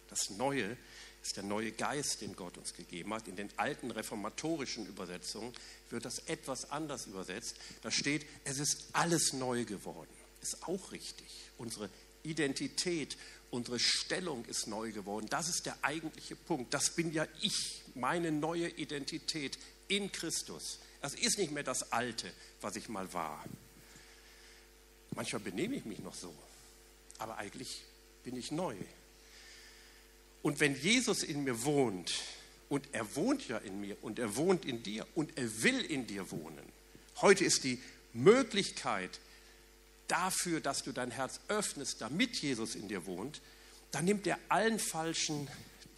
Das 0.07 0.29
Neue 0.29 0.77
ist 1.21 1.35
der 1.35 1.43
neue 1.43 1.71
Geist, 1.71 2.21
den 2.21 2.35
Gott 2.35 2.57
uns 2.57 2.73
gegeben 2.73 3.13
hat. 3.13 3.27
In 3.27 3.35
den 3.35 3.49
alten 3.57 3.91
reformatorischen 3.91 4.85
Übersetzungen 4.87 5.53
wird 5.89 6.05
das 6.05 6.19
etwas 6.19 6.71
anders 6.71 7.07
übersetzt. 7.07 7.55
Da 7.81 7.91
steht, 7.91 8.25
es 8.45 8.59
ist 8.59 8.87
alles 8.93 9.33
neu 9.33 9.65
geworden. 9.65 10.09
Ist 10.41 10.63
auch 10.67 10.91
richtig. 10.91 11.27
Unsere 11.57 11.89
Identität, 12.23 13.17
unsere 13.51 13.79
Stellung 13.79 14.45
ist 14.45 14.67
neu 14.67 14.91
geworden. 14.91 15.27
Das 15.29 15.49
ist 15.49 15.65
der 15.65 15.77
eigentliche 15.81 16.35
Punkt. 16.35 16.73
Das 16.73 16.95
bin 16.95 17.11
ja 17.13 17.27
ich, 17.41 17.83
meine 17.95 18.31
neue 18.31 18.69
Identität 18.69 19.57
in 19.87 20.11
Christus. 20.11 20.79
Das 21.01 21.13
ist 21.13 21.37
nicht 21.37 21.51
mehr 21.51 21.63
das 21.63 21.91
Alte, 21.91 22.31
was 22.61 22.75
ich 22.75 22.89
mal 22.89 23.11
war. 23.13 23.43
Manchmal 25.15 25.41
benehme 25.41 25.75
ich 25.75 25.85
mich 25.85 25.99
noch 25.99 26.13
so, 26.13 26.33
aber 27.17 27.37
eigentlich 27.37 27.81
bin 28.23 28.37
ich 28.37 28.51
neu. 28.51 28.75
Und 30.41 30.59
wenn 30.59 30.75
Jesus 30.79 31.23
in 31.23 31.43
mir 31.43 31.63
wohnt, 31.63 32.13
und 32.69 32.87
er 32.91 33.15
wohnt 33.15 33.47
ja 33.47 33.57
in 33.57 33.81
mir 33.81 33.97
und 34.03 34.19
er 34.19 34.35
wohnt 34.35 34.63
in 34.63 34.83
dir 34.83 35.05
und 35.15 35.37
er 35.37 35.63
will 35.63 35.79
in 35.81 36.05
dir 36.07 36.29
wohnen, 36.31 36.63
heute 37.21 37.43
ist 37.43 37.63
die 37.63 37.79
Möglichkeit 38.13 39.19
dafür, 40.07 40.61
dass 40.61 40.83
du 40.83 40.91
dein 40.91 41.11
Herz 41.11 41.39
öffnest, 41.47 42.01
damit 42.01 42.37
Jesus 42.37 42.75
in 42.75 42.87
dir 42.87 43.05
wohnt, 43.05 43.41
dann 43.91 44.05
nimmt 44.05 44.27
er 44.27 44.37
allen 44.49 44.79
falschen 44.79 45.47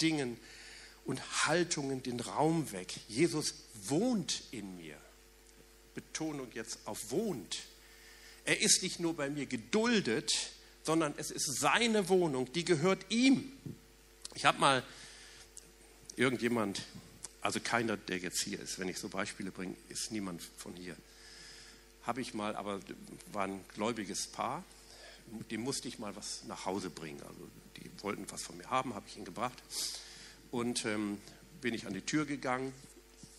Dingen 0.02 0.38
und 1.06 1.46
Haltungen 1.46 2.04
den 2.04 2.20
Raum 2.20 2.72
weg. 2.72 2.94
Jesus 3.08 3.56
wohnt 3.84 4.44
in 4.52 4.78
mir. 4.78 4.98
Betonung 5.94 6.48
jetzt 6.54 6.80
auf 6.86 7.12
wohnt. 7.12 7.60
Er 8.46 8.62
ist 8.62 8.82
nicht 8.82 9.00
nur 9.00 9.16
bei 9.16 9.30
mir 9.30 9.46
geduldet, 9.46 10.32
sondern 10.84 11.14
es 11.18 11.32
ist 11.32 11.60
seine 11.60 12.10
Wohnung, 12.10 12.52
die 12.54 12.66
gehört 12.66 13.06
ihm. 13.10 13.52
Ich 14.34 14.46
habe 14.46 14.60
mal 14.60 14.84
irgendjemand, 16.16 16.84
also 17.42 17.60
keiner, 17.60 17.98
der 17.98 18.18
jetzt 18.20 18.42
hier 18.42 18.60
ist, 18.60 18.80
wenn 18.80 18.88
ich 18.88 18.98
so 18.98 19.10
Beispiele 19.10 19.52
bringe, 19.52 19.76
ist 19.90 20.12
niemand 20.12 20.42
von 20.58 20.74
hier. 20.76 20.96
Habe 22.04 22.22
ich 22.22 22.34
mal, 22.34 22.56
aber 22.56 22.80
war 23.32 23.46
ein 23.46 23.64
gläubiges 23.74 24.28
Paar, 24.28 24.64
dem 25.50 25.62
musste 25.62 25.88
ich 25.88 26.00
mal 26.00 26.16
was 26.16 26.44
nach 26.46 26.66
Hause 26.66 26.90
bringen. 26.90 27.22
Also 27.24 27.48
die 27.78 27.90
wollten 28.04 28.30
was 28.32 28.44
von 28.44 28.58
mir 28.58 28.70
haben, 28.70 28.94
habe 28.96 29.06
ich 29.08 29.16
ihnen 29.16 29.26
gebracht. 29.26 29.62
Und 30.50 30.86
ähm, 30.86 31.20
bin 31.62 31.74
ich 31.74 31.86
an 31.86 31.94
die 31.94 32.02
Tür 32.02 32.26
gegangen 32.26 32.74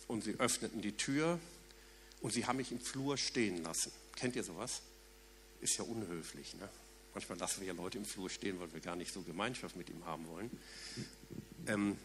und 0.07 0.23
sie 0.23 0.35
öffneten 0.39 0.81
die 0.81 0.95
Tür 0.95 1.39
und 2.21 2.31
sie 2.31 2.45
haben 2.45 2.57
mich 2.57 2.71
im 2.71 2.79
Flur 2.79 3.17
stehen 3.17 3.63
lassen. 3.63 3.91
Kennt 4.15 4.35
ihr 4.35 4.43
sowas? 4.43 4.81
Ist 5.61 5.77
ja 5.77 5.83
unhöflich. 5.83 6.55
Ne? 6.55 6.69
Manchmal 7.13 7.37
lassen 7.37 7.61
wir 7.61 7.67
ja 7.67 7.73
Leute 7.73 7.97
im 7.97 8.05
Flur 8.05 8.29
stehen, 8.29 8.59
weil 8.59 8.73
wir 8.73 8.81
gar 8.81 8.95
nicht 8.95 9.13
so 9.13 9.21
Gemeinschaft 9.21 9.75
mit 9.75 9.89
ihm 9.89 10.05
haben 10.05 10.27
wollen. 10.27 10.49
Ähm, 11.67 11.97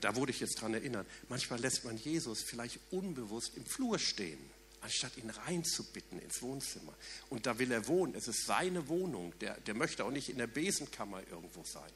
da 0.00 0.16
wurde 0.16 0.32
ich 0.32 0.40
jetzt 0.40 0.60
dran 0.60 0.74
erinnert. 0.74 1.06
Manchmal 1.28 1.60
lässt 1.60 1.84
man 1.84 1.96
Jesus 1.96 2.42
vielleicht 2.42 2.78
unbewusst 2.90 3.56
im 3.56 3.64
Flur 3.64 3.98
stehen, 3.98 4.38
anstatt 4.80 5.16
ihn 5.16 5.30
reinzubitten 5.30 6.20
ins 6.20 6.42
Wohnzimmer. 6.42 6.92
Und 7.30 7.46
da 7.46 7.58
will 7.58 7.70
er 7.70 7.86
wohnen. 7.86 8.14
Es 8.14 8.28
ist 8.28 8.46
seine 8.46 8.88
Wohnung. 8.88 9.32
Der, 9.40 9.58
der 9.60 9.74
möchte 9.74 10.04
auch 10.04 10.10
nicht 10.10 10.28
in 10.28 10.38
der 10.38 10.46
Besenkammer 10.46 11.22
irgendwo 11.30 11.64
sein 11.64 11.90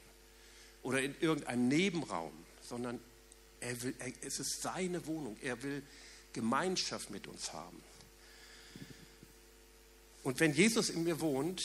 oder 0.81 1.01
in 1.01 1.15
irgendeinem 1.19 1.67
Nebenraum, 1.67 2.33
sondern 2.61 2.99
er 3.59 3.81
will, 3.81 3.95
er, 3.99 4.11
es 4.21 4.39
ist 4.39 4.61
seine 4.61 5.05
Wohnung. 5.05 5.37
Er 5.41 5.61
will 5.63 5.83
Gemeinschaft 6.33 7.09
mit 7.09 7.27
uns 7.27 7.53
haben. 7.53 7.81
Und 10.23 10.39
wenn 10.39 10.53
Jesus 10.53 10.89
in 10.89 11.03
mir 11.03 11.19
wohnt, 11.19 11.61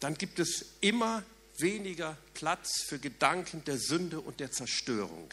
dann 0.00 0.14
gibt 0.14 0.38
es 0.38 0.64
immer 0.80 1.24
weniger 1.58 2.16
Platz 2.34 2.82
für 2.82 2.98
Gedanken 2.98 3.64
der 3.64 3.78
Sünde 3.78 4.20
und 4.20 4.40
der 4.40 4.52
Zerstörung. 4.52 5.28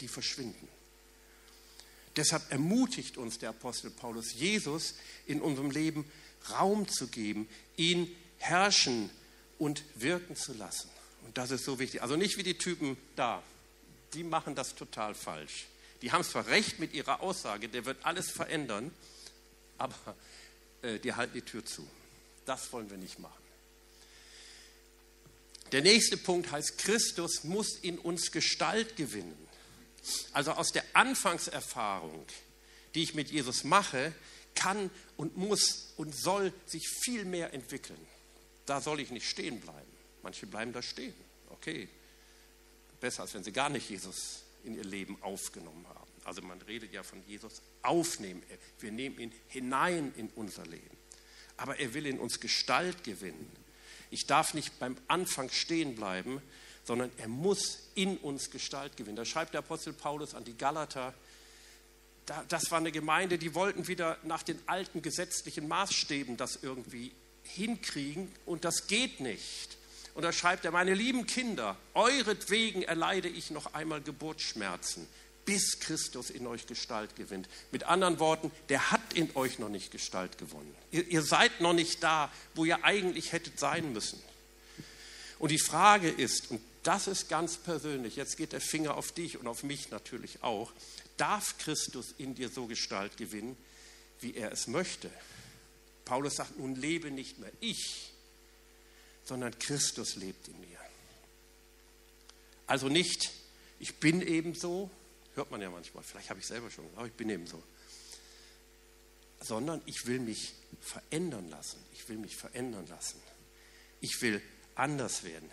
Die 0.00 0.08
verschwinden. 0.08 0.68
Deshalb 2.16 2.50
ermutigt 2.50 3.18
uns 3.18 3.38
der 3.38 3.50
Apostel 3.50 3.90
Paulus, 3.90 4.32
Jesus 4.34 4.94
in 5.26 5.40
unserem 5.40 5.70
Leben 5.70 6.10
Raum 6.50 6.88
zu 6.88 7.08
geben, 7.08 7.48
ihn 7.76 8.14
herrschen 8.38 9.10
und 9.58 9.82
wirken 9.96 10.36
zu 10.36 10.54
lassen. 10.54 10.88
Und 11.24 11.36
das 11.36 11.50
ist 11.50 11.64
so 11.64 11.78
wichtig. 11.78 12.02
Also 12.02 12.16
nicht 12.16 12.38
wie 12.38 12.42
die 12.42 12.56
Typen 12.56 12.96
da. 13.16 13.42
Die 14.14 14.22
machen 14.22 14.54
das 14.54 14.74
total 14.74 15.14
falsch. 15.14 15.66
Die 16.02 16.12
haben 16.12 16.24
zwar 16.24 16.46
recht 16.46 16.78
mit 16.78 16.94
ihrer 16.94 17.20
Aussage, 17.20 17.68
der 17.68 17.84
wird 17.84 17.98
alles 18.04 18.30
verändern, 18.30 18.92
aber 19.78 19.94
äh, 20.82 20.98
die 20.98 21.14
halten 21.14 21.34
die 21.34 21.42
Tür 21.42 21.64
zu. 21.64 21.86
Das 22.46 22.72
wollen 22.72 22.88
wir 22.88 22.96
nicht 22.96 23.18
machen. 23.18 23.44
Der 25.72 25.82
nächste 25.82 26.16
Punkt 26.16 26.50
heißt, 26.50 26.78
Christus 26.78 27.44
muss 27.44 27.76
in 27.76 27.98
uns 27.98 28.30
Gestalt 28.30 28.96
gewinnen. 28.96 29.36
Also 30.32 30.52
aus 30.52 30.70
der 30.70 30.84
Anfangserfahrung, 30.94 32.24
die 32.94 33.02
ich 33.02 33.14
mit 33.14 33.30
Jesus 33.30 33.64
mache, 33.64 34.14
kann 34.54 34.90
und 35.16 35.36
muss 35.36 35.92
und 35.96 36.14
soll 36.14 36.52
sich 36.66 36.88
viel 36.88 37.24
mehr 37.24 37.52
entwickeln. 37.52 37.98
Da 38.64 38.80
soll 38.80 39.00
ich 39.00 39.10
nicht 39.10 39.28
stehen 39.28 39.60
bleiben. 39.60 39.90
Manche 40.22 40.46
bleiben 40.46 40.72
da 40.72 40.82
stehen. 40.82 41.14
Okay, 41.50 41.88
besser 43.00 43.22
als 43.22 43.34
wenn 43.34 43.44
sie 43.44 43.52
gar 43.52 43.68
nicht 43.68 43.90
Jesus 43.90 44.42
in 44.64 44.76
ihr 44.76 44.84
Leben 44.84 45.20
aufgenommen 45.22 45.86
haben. 45.88 46.10
Also 46.24 46.42
man 46.42 46.60
redet 46.62 46.92
ja 46.92 47.02
von 47.02 47.22
Jesus 47.26 47.60
aufnehmen. 47.82 48.42
Wir 48.80 48.90
nehmen 48.90 49.18
ihn 49.18 49.32
hinein 49.48 50.12
in 50.16 50.28
unser 50.30 50.64
Leben. 50.66 50.96
Aber 51.56 51.78
er 51.78 51.94
will 51.94 52.06
in 52.06 52.18
uns 52.18 52.40
Gestalt 52.40 53.04
gewinnen. 53.04 53.50
Ich 54.10 54.26
darf 54.26 54.54
nicht 54.54 54.78
beim 54.78 54.96
Anfang 55.08 55.50
stehen 55.50 55.96
bleiben, 55.96 56.40
sondern 56.84 57.10
er 57.16 57.28
muss 57.28 57.90
in 57.94 58.16
uns 58.18 58.50
Gestalt 58.50 58.96
gewinnen. 58.96 59.16
Da 59.16 59.24
schreibt 59.24 59.54
der 59.54 59.60
Apostel 59.60 59.92
Paulus 59.92 60.34
an 60.34 60.44
die 60.44 60.56
Galater, 60.56 61.14
das 62.48 62.70
war 62.70 62.78
eine 62.78 62.92
Gemeinde, 62.92 63.38
die 63.38 63.54
wollten 63.54 63.88
wieder 63.88 64.18
nach 64.24 64.42
den 64.42 64.58
alten 64.66 65.02
gesetzlichen 65.02 65.68
Maßstäben 65.68 66.36
das 66.36 66.58
irgendwie 66.62 67.12
hinkriegen 67.42 68.30
und 68.44 68.64
das 68.64 68.86
geht 68.88 69.20
nicht. 69.20 69.76
Und 70.14 70.22
da 70.22 70.32
schreibt 70.32 70.64
er, 70.64 70.70
meine 70.70 70.94
lieben 70.94 71.26
Kinder, 71.26 71.76
euretwegen 71.94 72.82
erleide 72.82 73.28
ich 73.28 73.50
noch 73.50 73.74
einmal 73.74 74.00
Geburtsschmerzen 74.00 75.06
bis 75.46 75.80
Christus 75.80 76.28
in 76.28 76.46
euch 76.46 76.66
Gestalt 76.66 77.16
gewinnt. 77.16 77.48
Mit 77.72 77.84
anderen 77.84 78.18
Worten, 78.18 78.50
der 78.68 78.90
hat 78.90 79.14
in 79.14 79.34
euch 79.34 79.58
noch 79.58 79.70
nicht 79.70 79.90
Gestalt 79.90 80.36
gewonnen. 80.36 80.74
Ihr, 80.90 81.06
ihr 81.08 81.22
seid 81.22 81.62
noch 81.62 81.72
nicht 81.72 82.02
da, 82.02 82.30
wo 82.54 82.66
ihr 82.66 82.84
eigentlich 82.84 83.32
hättet 83.32 83.58
sein 83.58 83.92
müssen. 83.92 84.20
Und 85.38 85.50
die 85.50 85.58
Frage 85.58 86.10
ist, 86.10 86.50
und 86.50 86.60
das 86.82 87.06
ist 87.06 87.28
ganz 87.28 87.56
persönlich, 87.56 88.16
jetzt 88.16 88.36
geht 88.36 88.52
der 88.52 88.60
Finger 88.60 88.96
auf 88.96 89.12
dich 89.12 89.38
und 89.38 89.46
auf 89.46 89.62
mich 89.62 89.90
natürlich 89.90 90.42
auch, 90.42 90.72
darf 91.16 91.56
Christus 91.58 92.14
in 92.18 92.34
dir 92.34 92.48
so 92.48 92.66
Gestalt 92.66 93.16
gewinnen, 93.16 93.56
wie 94.20 94.34
er 94.34 94.52
es 94.52 94.66
möchte? 94.66 95.10
Paulus 96.04 96.36
sagt, 96.36 96.58
nun 96.58 96.74
lebe 96.74 97.10
nicht 97.10 97.38
mehr 97.38 97.52
ich, 97.60 98.12
sondern 99.24 99.56
Christus 99.58 100.16
lebt 100.16 100.48
in 100.48 100.58
mir. 100.60 100.78
Also 102.66 102.88
nicht, 102.88 103.30
ich 103.78 103.96
bin 103.96 104.22
eben 104.22 104.54
so, 104.54 104.90
Hört 105.36 105.50
man 105.50 105.60
ja 105.60 105.68
manchmal. 105.70 106.02
Vielleicht 106.02 106.30
habe 106.30 106.40
ich 106.40 106.46
selber 106.46 106.70
schon, 106.70 106.86
aber 106.96 107.06
ich 107.06 107.12
bin 107.12 107.28
eben 107.28 107.46
so. 107.46 107.62
Sondern 109.40 109.82
ich 109.84 110.06
will 110.06 110.18
mich 110.18 110.54
verändern 110.80 111.50
lassen. 111.50 111.78
Ich 111.92 112.08
will 112.08 112.16
mich 112.16 112.36
verändern 112.36 112.86
lassen. 112.88 113.20
Ich 114.00 114.20
will 114.22 114.40
anders 114.74 115.24
werden. 115.24 115.50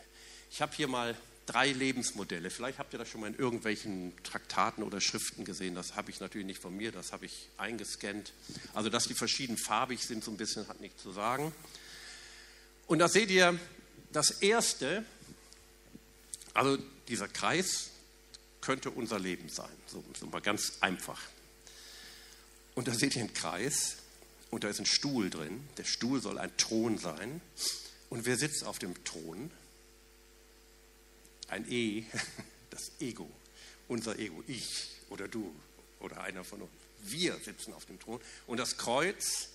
Ich 0.50 0.62
habe 0.62 0.74
hier 0.74 0.88
mal 0.88 1.18
drei 1.46 1.70
Lebensmodelle. 1.72 2.50
Vielleicht 2.50 2.80
habt 2.80 2.94
ihr 2.94 3.00
das 3.00 3.10
schon 3.10 3.20
mal 3.20 3.28
in 3.28 3.36
irgendwelchen 3.36 4.14
Traktaten 4.24 4.84
oder 4.84 5.02
Schriften 5.02 5.44
gesehen. 5.44 5.76
Das 5.76 5.98
habe 5.98 6.12
ich 6.12 6.22
natürlich 6.22 6.48
nicht 6.48 6.62
von 6.62 6.76
mir, 6.76 6.94
das 6.94 7.12
habe 7.12 7.26
ich 7.26 7.50
eingescannt. 7.58 8.32
Also, 8.74 8.90
dass 8.90 9.08
die 9.08 9.16
verschieden 9.16 9.58
farbig 9.58 10.00
sind, 10.00 10.24
so 10.24 10.32
ein 10.32 10.38
bisschen 10.38 10.66
hat 10.70 10.80
nichts 10.80 11.02
zu 11.04 11.12
sagen. 11.12 11.54
Und 12.88 13.00
da 13.00 13.10
seht 13.10 13.30
ihr, 13.32 13.60
das 14.14 14.32
erste, 14.32 15.04
also 16.54 16.78
dieser 17.10 17.28
Kreis 17.28 17.90
könnte 18.64 18.92
unser 18.92 19.20
Leben 19.20 19.50
sein, 19.50 19.76
so, 19.88 20.02
so 20.18 20.26
mal 20.28 20.42
ganz 20.42 20.78
einfach. 20.80 21.22
Und 22.76 22.88
da 22.88 22.94
seht 22.94 23.16
ihr 23.16 23.22
einen 23.24 23.34
Kreis 23.34 23.98
und 24.52 24.64
da 24.64 24.70
ist 24.70 24.80
ein 24.80 24.86
Stuhl 24.86 25.30
drin. 25.30 25.68
Der 25.76 25.84
Stuhl 25.84 26.22
soll 26.22 26.38
ein 26.38 26.56
Thron 26.56 26.98
sein. 26.98 27.42
Und 28.10 28.26
wer 28.26 28.38
sitzt 28.38 28.64
auf 28.64 28.80
dem 28.80 29.04
Thron? 29.04 29.52
Ein 31.50 31.70
E, 31.70 32.06
das 32.70 32.92
Ego, 33.02 33.30
unser 33.90 34.18
Ego, 34.18 34.42
ich 34.48 34.92
oder 35.10 35.28
du 35.28 35.54
oder 36.00 36.22
einer 36.22 36.46
von 36.46 36.62
uns. 36.62 36.72
Wir 37.02 37.38
sitzen 37.44 37.74
auf 37.74 37.86
dem 37.86 38.00
Thron. 38.00 38.22
Und 38.48 38.58
das 38.58 38.78
Kreuz, 38.78 39.50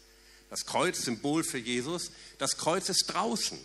das 0.51 0.67
Kreuz, 0.67 1.03
Symbol 1.03 1.45
für 1.45 1.59
Jesus, 1.59 2.13
das 2.37 2.59
Kreuz 2.59 2.91
ist 2.91 3.07
draußen. 3.07 3.59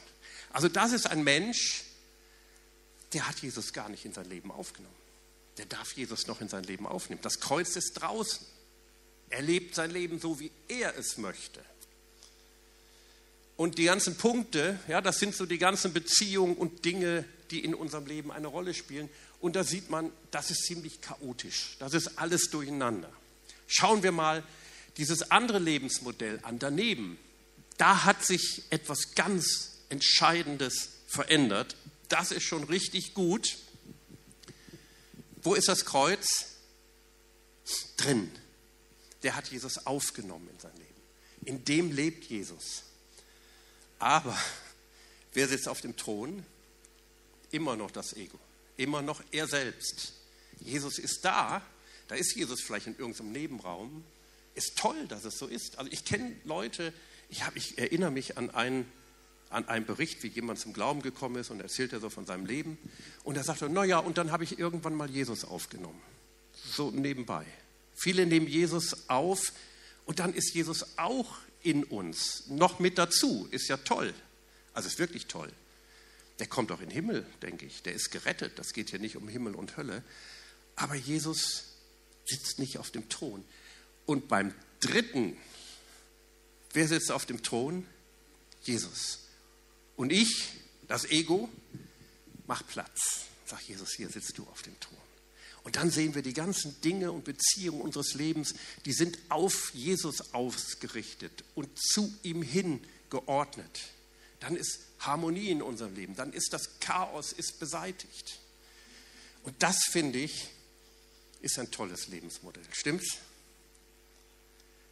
Also 0.53 0.69
das 0.69 0.93
ist 0.93 1.05
ein 1.05 1.25
Mensch, 1.25 1.83
der 3.12 3.27
hat 3.27 3.39
Jesus 3.39 3.73
gar 3.73 3.89
nicht 3.89 4.05
in 4.05 4.13
sein 4.13 4.29
Leben 4.29 4.51
aufgenommen. 4.51 5.02
Der 5.57 5.65
darf 5.65 5.93
Jesus 5.93 6.27
noch 6.27 6.41
in 6.41 6.50
sein 6.50 6.63
Leben 6.63 6.88
aufnehmen. 6.88 7.22
Das 7.22 7.39
Kreuz 7.39 7.75
ist 7.75 7.93
draußen. 7.93 8.45
Er 9.29 9.41
lebt 9.41 9.75
sein 9.75 9.91
Leben 9.91 10.19
so, 10.19 10.39
wie 10.39 10.51
er 10.67 10.98
es 10.98 11.17
möchte. 11.17 11.63
Und 13.55 13.77
die 13.77 13.86
ganzen 13.86 14.15
Punkte, 14.15 14.79
ja, 14.88 15.01
das 15.01 15.19
sind 15.19 15.36
so 15.36 15.45
die 15.45 15.57
ganzen 15.60 15.93
Beziehungen 15.93 16.55
und 16.55 16.86
Dinge, 16.86 17.25
die 17.51 17.63
in 17.63 17.75
unserem 17.75 18.07
Leben 18.07 18.31
eine 18.31 18.48
Rolle 18.48 18.74
spielen. 18.74 19.10
Und 19.39 19.55
da 19.55 19.63
sieht 19.63 19.89
man, 19.89 20.12
das 20.31 20.50
ist 20.50 20.63
ziemlich 20.65 21.01
chaotisch. 21.01 21.75
Das 21.79 21.93
ist 21.93 22.17
alles 22.17 22.50
durcheinander. 22.50 23.12
Schauen 23.67 24.01
wir 24.01 24.12
mal 24.12 24.43
dieses 24.98 25.31
andere 25.31 25.60
Lebensmodell 25.60 26.39
an. 26.43 26.60
Daneben, 26.60 27.17
da 27.77 28.05
hat 28.05 28.25
sich 28.25 28.63
etwas 28.69 29.15
ganz 29.15 29.72
Entscheidendes 29.89 30.89
verändert. 31.07 31.75
Das 32.10 32.31
ist 32.31 32.43
schon 32.43 32.63
richtig 32.63 33.13
gut. 33.13 33.57
Wo 35.43 35.55
ist 35.55 35.67
das 35.67 35.85
Kreuz? 35.85 36.27
Drin. 37.97 38.31
Der 39.23 39.35
hat 39.35 39.50
Jesus 39.50 39.85
aufgenommen 39.85 40.50
in 40.50 40.59
sein 40.59 40.75
Leben. 40.75 40.93
In 41.45 41.65
dem 41.65 41.91
lebt 41.91 42.25
Jesus. 42.25 42.83
Aber 44.00 44.38
wer 45.33 45.47
sitzt 45.47 45.67
auf 45.67 45.81
dem 45.81 45.95
Thron? 45.95 46.45
Immer 47.51 47.75
noch 47.75 47.91
das 47.91 48.13
Ego. 48.13 48.39
Immer 48.77 49.01
noch 49.01 49.21
er 49.31 49.47
selbst. 49.47 50.13
Jesus 50.59 50.97
ist 50.97 51.23
da. 51.23 51.62
Da 52.07 52.15
ist 52.15 52.35
Jesus 52.35 52.62
vielleicht 52.62 52.88
in 52.88 52.97
irgendeinem 52.97 53.31
Nebenraum. 53.31 54.03
Ist 54.55 54.77
toll, 54.77 55.07
dass 55.07 55.25
es 55.25 55.38
so 55.38 55.47
ist. 55.47 55.77
Also 55.77 55.91
ich 55.91 56.05
kenne 56.05 56.35
Leute, 56.43 56.93
ich, 57.29 57.43
hab, 57.43 57.55
ich 57.55 57.77
erinnere 57.77 58.12
mich 58.12 58.38
an 58.38 58.50
einen 58.50 58.91
an 59.53 59.67
einem 59.67 59.86
Bericht, 59.86 60.24
wie 60.24 60.27
jemand 60.27 60.60
zum 60.60 60.74
Glauben 60.74 61.01
gekommen 61.01 61.36
ist 61.38 61.50
und 61.50 61.62
erzählt 61.62 61.93
er 61.93 62.00
so 62.00 62.10
von 62.10 62.25
seinem 62.25 62.45
Leben. 62.45 62.77
Und 63.24 63.38
er 63.38 63.43
sagte, 63.43 63.69
naja, 63.69 64.00
und 64.00 64.17
dann 64.17 64.31
habe 64.31 64.43
ich 64.43 64.60
irgendwann 64.60 64.95
mal 64.95 65.10
Jesus 65.10 65.45
aufgenommen. 65.45 66.01
So 66.53 66.91
nebenbei. 66.91 67.45
Viele 67.95 68.25
nehmen 68.25 68.48
Jesus 68.48 69.10
auf 69.10 69.53
und 70.05 70.19
dann 70.19 70.33
ist 70.33 70.53
Jesus 70.53 70.98
auch 70.98 71.38
in 71.62 71.83
uns. 71.83 72.43
Noch 72.48 72.79
mit 72.79 72.98
dazu. 72.98 73.48
Ist 73.51 73.67
ja 73.69 73.77
toll. 73.77 74.13
Also 74.74 74.88
ist 74.88 75.00
wirklich 75.00 75.27
toll. 75.27 75.51
Der 76.39 76.48
kommt 76.48 76.72
auch 76.72 76.81
in 76.81 76.89
den 76.89 76.95
Himmel, 76.95 77.25
denke 77.41 77.65
ich. 77.65 77.83
Der 77.83 77.93
ist 77.93 78.12
gerettet. 78.12 78.57
Das 78.57 78.74
geht 78.74 78.89
hier 78.89 79.00
nicht 79.00 79.15
um 79.15 79.27
Himmel 79.27 79.55
und 79.55 79.77
Hölle. 79.77 80.03
Aber 80.75 80.95
Jesus 80.95 81.65
sitzt 82.25 82.60
nicht 82.60 82.77
auf 82.77 82.91
dem 82.91 83.07
Thron. 83.10 83.45
Und 84.05 84.27
beim 84.27 84.53
dritten, 84.79 85.38
wer 86.73 86.88
sitzt 86.88 87.12
auf 87.12 87.25
dem 87.25 87.43
Thron? 87.43 87.86
Jesus. 88.63 89.19
Und 89.95 90.12
ich, 90.12 90.49
das 90.88 91.06
Ego, 91.06 91.49
mach 92.47 92.65
Platz. 92.67 93.25
Sag 93.45 93.62
Jesus, 93.67 93.93
hier 93.93 94.10
sitzt 94.10 94.38
du 94.38 94.43
auf 94.43 94.62
dem 94.62 94.79
Thron. 94.79 94.97
Und 95.63 95.77
dann 95.77 95.89
sehen 95.89 96.13
wir 96.13 96.21
die 96.21 96.34
ganzen 96.34 96.79
Dinge 96.82 97.12
und 97.12 97.23
Beziehungen 97.23 97.82
unseres 97.82 98.15
Lebens, 98.15 98.53
die 98.86 98.91
sind 98.91 99.17
auf 99.29 99.73
Jesus 99.73 100.34
ausgerichtet 100.34 101.43
und 101.56 101.69
zu 101.79 102.13
ihm 102.23 102.41
hin 102.41 102.82
geordnet. 103.10 103.82
Dann 104.41 104.58
ist 104.58 104.79
Harmonie 104.99 105.49
in 105.49 105.62
unserem 105.62 105.95
Leben, 105.95 106.15
dann 106.15 106.34
ist 106.34 106.51
das 106.51 106.79
Chaos 106.82 107.32
ist 107.32 107.60
beseitigt. 107.60 108.39
Und 109.43 109.62
das 109.63 109.77
finde 109.91 110.19
ich 110.19 110.49
ist 111.41 111.60
ein 111.60 111.71
tolles 111.71 112.08
Lebensmodell. 112.08 112.63
Stimmt's? 112.71 113.17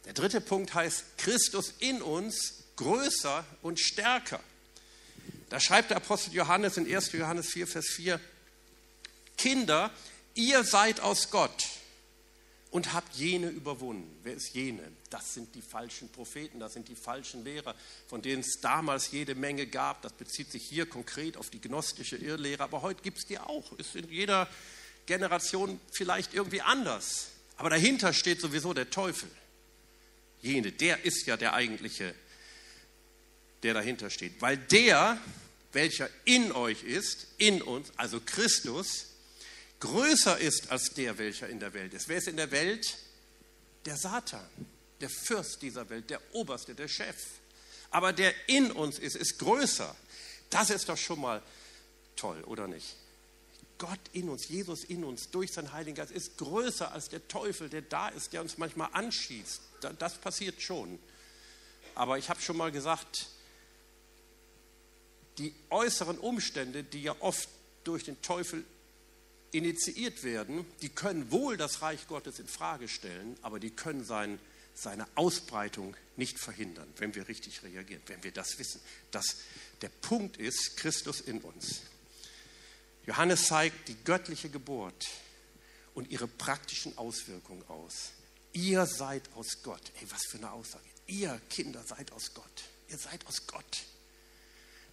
Der 0.04 0.12
dritte 0.12 0.40
Punkt 0.40 0.74
heißt 0.74 1.04
Christus 1.16 1.74
in 1.78 2.02
uns 2.02 2.64
größer 2.76 3.44
und 3.62 3.80
stärker. 3.80 4.40
Da 5.52 5.60
schreibt 5.60 5.90
der 5.90 5.98
Apostel 5.98 6.32
Johannes 6.32 6.78
in 6.78 6.90
1. 6.90 7.12
Johannes 7.12 7.48
4, 7.48 7.66
Vers 7.66 7.88
4, 7.88 8.18
Kinder, 9.36 9.90
ihr 10.32 10.64
seid 10.64 11.00
aus 11.00 11.28
Gott 11.28 11.68
und 12.70 12.94
habt 12.94 13.14
jene 13.16 13.50
überwunden. 13.50 14.18
Wer 14.22 14.32
ist 14.32 14.54
jene? 14.54 14.80
Das 15.10 15.34
sind 15.34 15.54
die 15.54 15.60
falschen 15.60 16.08
Propheten, 16.08 16.58
das 16.58 16.72
sind 16.72 16.88
die 16.88 16.94
falschen 16.94 17.44
Lehrer, 17.44 17.74
von 18.08 18.22
denen 18.22 18.40
es 18.40 18.60
damals 18.62 19.10
jede 19.10 19.34
Menge 19.34 19.66
gab. 19.66 20.00
Das 20.00 20.14
bezieht 20.14 20.50
sich 20.50 20.62
hier 20.66 20.86
konkret 20.86 21.36
auf 21.36 21.50
die 21.50 21.60
gnostische 21.60 22.16
Irrlehre, 22.16 22.62
aber 22.62 22.80
heute 22.80 23.02
gibt 23.02 23.18
es 23.18 23.26
die 23.26 23.38
auch. 23.38 23.78
Ist 23.78 23.94
in 23.94 24.08
jeder 24.08 24.48
Generation 25.04 25.78
vielleicht 25.92 26.32
irgendwie 26.32 26.62
anders. 26.62 27.26
Aber 27.58 27.68
dahinter 27.68 28.14
steht 28.14 28.40
sowieso 28.40 28.72
der 28.72 28.88
Teufel. 28.88 29.30
Jene, 30.40 30.72
der 30.72 31.04
ist 31.04 31.26
ja 31.26 31.36
der 31.36 31.52
eigentliche, 31.52 32.14
der 33.62 33.74
dahinter 33.74 34.08
steht. 34.08 34.40
Weil 34.40 34.56
der 34.56 35.20
welcher 35.72 36.08
in 36.24 36.52
euch 36.52 36.84
ist, 36.84 37.26
in 37.38 37.62
uns, 37.62 37.90
also 37.96 38.20
Christus, 38.20 39.06
größer 39.80 40.38
ist 40.38 40.70
als 40.70 40.90
der, 40.90 41.18
welcher 41.18 41.48
in 41.48 41.60
der 41.60 41.74
Welt 41.74 41.94
ist. 41.94 42.08
Wer 42.08 42.18
ist 42.18 42.28
in 42.28 42.36
der 42.36 42.50
Welt? 42.50 42.96
Der 43.84 43.96
Satan, 43.96 44.46
der 45.00 45.10
Fürst 45.10 45.60
dieser 45.62 45.88
Welt, 45.90 46.08
der 46.10 46.20
Oberste, 46.34 46.74
der 46.74 46.88
Chef. 46.88 47.16
Aber 47.90 48.12
der 48.12 48.32
in 48.48 48.70
uns 48.70 48.98
ist, 48.98 49.16
ist 49.16 49.38
größer. 49.38 49.94
Das 50.50 50.70
ist 50.70 50.88
doch 50.88 50.96
schon 50.96 51.20
mal 51.20 51.42
toll, 52.16 52.42
oder 52.44 52.68
nicht? 52.68 52.94
Gott 53.78 53.98
in 54.12 54.28
uns, 54.28 54.48
Jesus 54.48 54.84
in 54.84 55.02
uns, 55.02 55.30
durch 55.30 55.52
seinen 55.52 55.72
Heiligen 55.72 55.96
Geist 55.96 56.12
ist 56.12 56.38
größer 56.38 56.92
als 56.92 57.08
der 57.08 57.26
Teufel, 57.26 57.68
der 57.68 57.82
da 57.82 58.08
ist, 58.10 58.32
der 58.32 58.40
uns 58.40 58.56
manchmal 58.56 58.88
anschießt. 58.92 59.60
Das 59.98 60.18
passiert 60.18 60.62
schon. 60.62 61.00
Aber 61.96 62.16
ich 62.16 62.28
habe 62.28 62.40
schon 62.40 62.56
mal 62.56 62.70
gesagt, 62.70 63.26
die 65.38 65.54
äußeren 65.70 66.18
Umstände, 66.18 66.84
die 66.84 67.02
ja 67.02 67.16
oft 67.20 67.48
durch 67.84 68.04
den 68.04 68.20
Teufel 68.22 68.64
initiiert 69.52 70.22
werden, 70.24 70.64
die 70.80 70.88
können 70.88 71.30
wohl 71.30 71.56
das 71.56 71.82
Reich 71.82 72.06
Gottes 72.08 72.38
in 72.38 72.48
Frage 72.48 72.88
stellen, 72.88 73.36
aber 73.42 73.60
die 73.60 73.70
können 73.70 74.04
sein, 74.04 74.38
seine 74.74 75.06
Ausbreitung 75.14 75.96
nicht 76.16 76.38
verhindern, 76.38 76.88
wenn 76.96 77.14
wir 77.14 77.28
richtig 77.28 77.62
reagieren, 77.62 78.02
wenn 78.06 78.22
wir 78.24 78.32
das 78.32 78.58
wissen, 78.58 78.80
dass 79.10 79.36
der 79.82 79.90
Punkt 79.90 80.38
ist 80.38 80.76
Christus 80.76 81.20
in 81.20 81.40
uns. 81.40 81.82
Johannes 83.06 83.46
zeigt 83.46 83.88
die 83.88 83.96
göttliche 84.04 84.48
Geburt 84.48 85.08
und 85.94 86.10
ihre 86.10 86.28
praktischen 86.28 86.96
Auswirkungen 86.96 87.64
aus. 87.68 88.12
Ihr 88.52 88.86
seid 88.86 89.22
aus 89.34 89.62
Gott. 89.62 89.92
Ey, 90.00 90.10
was 90.10 90.22
für 90.30 90.38
eine 90.38 90.52
Aussage. 90.52 90.84
Ihr 91.06 91.40
Kinder 91.50 91.82
seid 91.84 92.12
aus 92.12 92.32
Gott. 92.32 92.62
Ihr 92.88 92.98
seid 92.98 93.26
aus 93.26 93.46
Gott. 93.46 93.84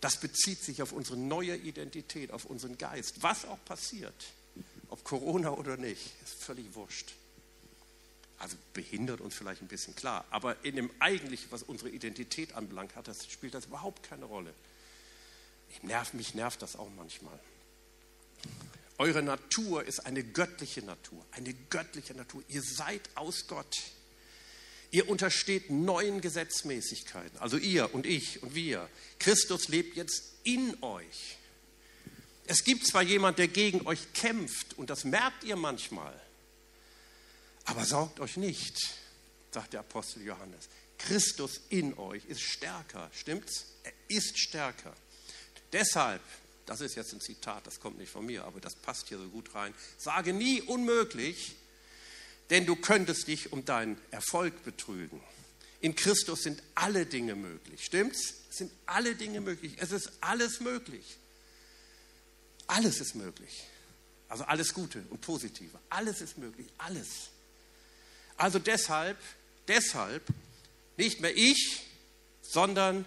Das 0.02 0.20
bezieht 0.20 0.64
sich 0.64 0.82
auf 0.82 0.92
unsere 0.92 1.18
neue 1.18 1.56
Identität, 1.56 2.32
auf 2.32 2.46
unseren 2.46 2.78
Geist. 2.78 3.22
Was 3.22 3.46
auch 3.46 3.64
passiert, 3.66 4.14
ob 4.90 5.04
Corona 5.04 5.52
oder 5.52 5.78
nicht, 5.78 6.14
ist 6.24 6.44
völlig 6.44 6.74
wurscht. 6.74 7.14
Also 8.38 8.56
behindert 8.74 9.20
uns 9.20 9.36
vielleicht 9.36 9.62
ein 9.62 9.68
bisschen 9.68 9.96
klar, 9.96 10.26
aber 10.30 10.64
in 10.64 10.78
dem 10.78 10.90
eigentlichen, 11.00 11.52
was 11.52 11.64
unsere 11.64 11.90
Identität 11.90 12.54
anbelangt, 12.54 12.96
hat 12.96 13.10
das, 13.10 13.30
spielt 13.30 13.54
das 13.54 13.66
überhaupt 13.66 14.04
keine 14.04 14.26
Rolle. 14.26 14.54
Ich 15.70 15.84
nerv, 15.84 16.14
mich 16.14 16.34
nervt 16.34 16.62
das 16.62 16.78
auch 16.78 16.90
manchmal. 16.96 17.38
Eure 18.98 19.22
Natur 19.22 19.84
ist 19.84 20.06
eine 20.06 20.24
göttliche 20.24 20.82
Natur, 20.82 21.26
eine 21.32 21.54
göttliche 21.70 22.14
Natur. 22.14 22.44
Ihr 22.48 22.62
seid 22.62 23.02
aus 23.16 23.48
Gott. 23.48 23.78
Ihr 24.92 25.08
untersteht 25.08 25.70
neuen 25.70 26.20
Gesetzmäßigkeiten, 26.20 27.38
also 27.40 27.58
ihr 27.58 27.94
und 27.94 28.06
ich 28.06 28.42
und 28.42 28.56
wir. 28.56 28.90
Christus 29.20 29.68
lebt 29.68 29.96
jetzt 29.96 30.24
in 30.44 30.82
euch. 30.82 31.38
Es 32.48 32.64
gibt 32.64 32.88
zwar 32.88 33.04
jemand, 33.04 33.38
der 33.38 33.48
gegen 33.48 33.86
euch 33.86 34.14
kämpft, 34.14 34.78
und 34.80 34.90
das 34.90 35.04
merkt 35.04 35.44
ihr 35.44 35.56
manchmal, 35.56 36.20
aber 37.66 37.86
sorgt 37.86 38.20
euch 38.20 38.38
nicht, 38.38 38.76
sagt 39.52 39.74
der 39.74 39.82
Apostel 39.82 40.24
Johannes. 40.24 40.70
Christus 40.98 41.62
in 41.70 41.96
euch 42.00 42.26
ist 42.26 42.42
stärker, 42.42 43.12
stimmt's? 43.14 43.66
Er 43.84 43.94
ist 44.08 44.40
stärker. 44.40 44.96
Deshalb, 45.72 46.22
das 46.66 46.82
ist 46.82 46.96
jetzt 46.96 47.14
ein 47.14 47.22
Zitat, 47.22 47.68
das 47.68 47.80
kommt 47.80 48.00
nicht 48.00 48.12
von 48.12 48.26
mir, 48.26 48.44
aber 48.46 48.60
das 48.60 48.76
passt 48.76 49.10
hier 49.10 49.20
so 49.20 49.28
gut 49.30 49.54
rein. 49.54 49.76
Sage 50.00 50.34
nie 50.34 50.62
unmöglich, 50.64 51.56
denn 52.50 52.66
du 52.66 52.76
könntest 52.76 53.28
dich 53.28 53.52
um 53.52 53.66
deinen 53.66 53.98
Erfolg 54.12 54.64
betrügen. 54.64 55.22
In 55.82 55.96
Christus 55.96 56.44
sind 56.44 56.62
alle 56.76 57.06
Dinge 57.06 57.36
möglich. 57.36 57.86
Stimmt's? 57.86 58.34
Es 58.50 58.58
sind 58.58 58.72
alle 58.86 59.16
Dinge 59.16 59.40
möglich. 59.40 59.74
Es 59.78 59.92
ist 59.92 60.12
alles 60.20 60.60
möglich. 60.60 61.18
Alles 62.68 63.00
ist 63.00 63.16
möglich. 63.16 63.64
Also 64.28 64.44
alles 64.44 64.74
Gute 64.74 65.04
und 65.10 65.22
Positive. 65.22 65.80
Alles 65.90 66.22
ist 66.22 66.38
möglich. 66.38 66.68
Alles. 66.78 67.30
Also 68.36 68.60
deshalb, 68.60 69.18
deshalb 69.68 70.24
nicht 70.98 71.22
mehr 71.22 71.36
ich, 71.36 71.86
sondern 72.42 73.06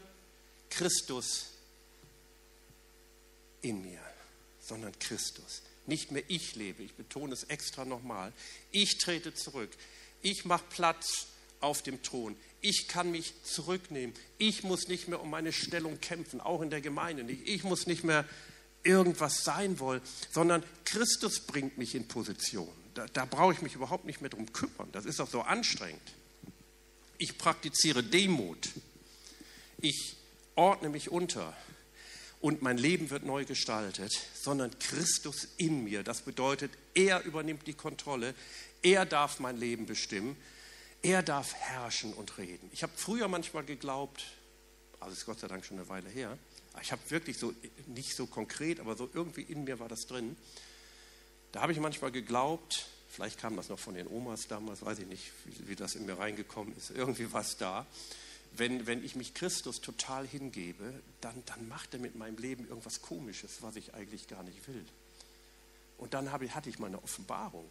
Christus 0.71 1.47
in 3.61 3.83
mir, 3.83 4.01
sondern 4.61 4.99
Christus. 4.99 5.63
Nicht 5.87 6.12
mehr 6.12 6.23
ich 6.29 6.55
lebe, 6.55 6.83
ich 6.83 6.95
betone 6.95 7.33
es 7.33 7.45
extra 7.45 7.85
nochmal. 7.85 8.33
Ich 8.71 8.99
trete 8.99 9.35
zurück. 9.35 9.71
Ich 10.23 10.45
mache 10.45 10.64
Platz 10.71 11.27
auf 11.61 11.83
dem 11.83 12.03
Thron. 12.03 12.37
Ich 12.61 12.87
kann 12.88 13.11
mich 13.11 13.35
zurücknehmen. 13.42 14.14
Ich 14.38 14.62
muss 14.62 14.88
nicht 14.88 15.09
mehr 15.09 15.21
um 15.21 15.31
meine 15.31 15.53
Stellung 15.53 16.01
kämpfen, 16.01 16.40
auch 16.40 16.62
in 16.62 16.71
der 16.71 16.81
Gemeinde 16.81 17.25
nicht. 17.25 17.49
Ich 17.49 17.64
muss 17.64 17.87
nicht 17.87 18.05
mehr 18.05 18.25
irgendwas 18.85 19.45
sein 19.45 19.79
wollen, 19.79 20.01
sondern 20.31 20.62
Christus 20.85 21.40
bringt 21.40 21.79
mich 21.79 21.95
in 21.95 22.07
Position. 22.07 22.68
Da, 22.95 23.07
da 23.07 23.25
brauche 23.25 23.53
ich 23.53 23.62
mich 23.62 23.75
überhaupt 23.75 24.05
nicht 24.05 24.21
mehr 24.21 24.31
drum 24.31 24.53
kümmern. 24.53 24.88
Das 24.92 25.05
ist 25.05 25.18
doch 25.18 25.29
so 25.29 25.42
anstrengend. 25.42 26.03
Ich 27.18 27.38
praktiziere 27.38 28.03
Demut. 28.03 28.68
Ich 29.81 30.16
ordne 30.55 30.88
mich 30.88 31.11
unter 31.11 31.57
und 32.43 32.61
mein 32.61 32.77
Leben 32.77 33.09
wird 33.11 33.25
neu 33.25 33.45
gestaltet, 33.45 34.13
sondern 34.35 34.77
Christus 34.81 35.49
in 35.57 35.85
mir. 35.85 36.03
Das 36.03 36.23
bedeutet, 36.23 36.73
er 36.93 37.23
übernimmt 37.23 37.67
die 37.69 37.73
Kontrolle, 37.73 38.35
er 38.83 39.07
darf 39.07 39.39
mein 39.39 39.57
Leben 39.57 39.87
bestimmen, 39.87 40.37
er 41.03 41.23
darf 41.23 41.55
herrschen 41.55 42.13
und 42.13 42.37
reden. 42.39 42.69
Ich 42.73 42.83
habe 42.83 42.93
früher 42.97 43.29
manchmal 43.29 43.65
geglaubt, 43.65 44.25
also 44.99 45.13
ist 45.13 45.25
Gott 45.25 45.39
sei 45.39 45.47
Dank 45.47 45.65
schon 45.65 45.79
eine 45.79 45.89
Weile 45.89 46.11
her, 46.11 46.37
ich 46.83 46.91
habe 46.91 47.01
wirklich 47.11 47.39
so, 47.39 47.55
nicht 47.87 48.17
so 48.17 48.27
konkret, 48.27 48.81
aber 48.81 48.97
so 48.97 49.09
irgendwie 49.15 49.43
in 49.43 49.65
mir 49.65 49.79
war 49.79 49.89
das 49.89 50.07
drin. 50.07 50.37
Da 51.53 51.61
habe 51.61 51.73
ich 51.73 51.79
manchmal 51.79 52.11
geglaubt, 52.11 52.87
vielleicht 53.09 53.39
kam 53.39 53.57
das 53.57 53.69
noch 53.69 53.79
von 53.79 53.95
den 53.95 54.09
Omas 54.09 54.49
damals, 54.49 54.85
weiß 54.85 54.99
ich 54.99 55.07
nicht, 55.07 55.31
wie, 55.45 55.69
wie 55.69 55.77
das 55.77 55.95
in 55.95 56.07
mir 56.07 56.19
reingekommen 56.19 56.77
ist, 56.77 56.91
irgendwie 56.91 57.33
war 57.33 57.43
es 57.43 57.57
da 57.57 57.87
wenn, 58.57 58.87
wenn 58.87 59.05
ich 59.05 59.17
mich 59.17 59.35
Christus 59.35 59.81
total 59.81 60.27
hingebe, 60.27 61.03
dann, 61.21 61.43
dann 61.47 61.69
macht 61.69 61.95
er 61.95 62.01
mit 62.01 62.17
meinem 62.17 62.37
Leben 62.37 62.69
irgendwas 62.69 63.03
Komisches, 63.03 63.62
was 63.62 63.77
ich 63.77 63.95
eigentlich 63.95 64.29
gar 64.29 64.43
nicht 64.43 64.67
will. 64.69 64.85
Und 65.99 66.15
dann 66.15 66.33
habe, 66.33 66.53
hatte 66.55 66.69
ich 66.69 66.79
mal 66.79 66.88
eine 66.88 67.03
Offenbarung. 67.03 67.71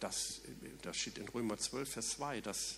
Das, 0.00 0.40
das 0.82 0.96
steht 0.96 1.18
in 1.18 1.28
Römer 1.28 1.58
12, 1.58 1.92
Vers 1.92 2.10
2, 2.10 2.40
dass 2.40 2.76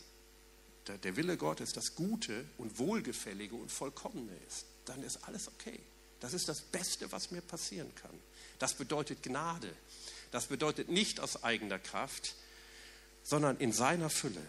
der, 0.86 0.98
der 0.98 1.16
Wille 1.16 1.36
Gottes 1.36 1.72
das 1.72 1.94
Gute 1.94 2.44
und 2.58 2.78
Wohlgefällige 2.78 3.54
und 3.54 3.70
Vollkommene 3.70 4.36
ist. 4.48 4.66
Dann 4.84 5.02
ist 5.02 5.24
alles 5.24 5.48
okay. 5.48 5.78
Das 6.20 6.34
ist 6.34 6.48
das 6.48 6.60
Beste, 6.60 7.10
was 7.12 7.30
mir 7.30 7.40
passieren 7.40 7.92
kann. 7.94 8.18
Das 8.58 8.74
bedeutet 8.74 9.22
Gnade. 9.22 9.72
Das 10.30 10.46
bedeutet 10.46 10.88
nicht 10.88 11.20
aus 11.20 11.44
eigener 11.44 11.78
Kraft, 11.78 12.34
sondern 13.22 13.58
in 13.58 13.72
seiner 13.72 14.10
Fülle. 14.10 14.42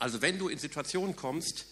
Also 0.00 0.22
wenn 0.22 0.38
du 0.38 0.48
in 0.48 0.58
Situationen 0.58 1.14
kommst, 1.14 1.66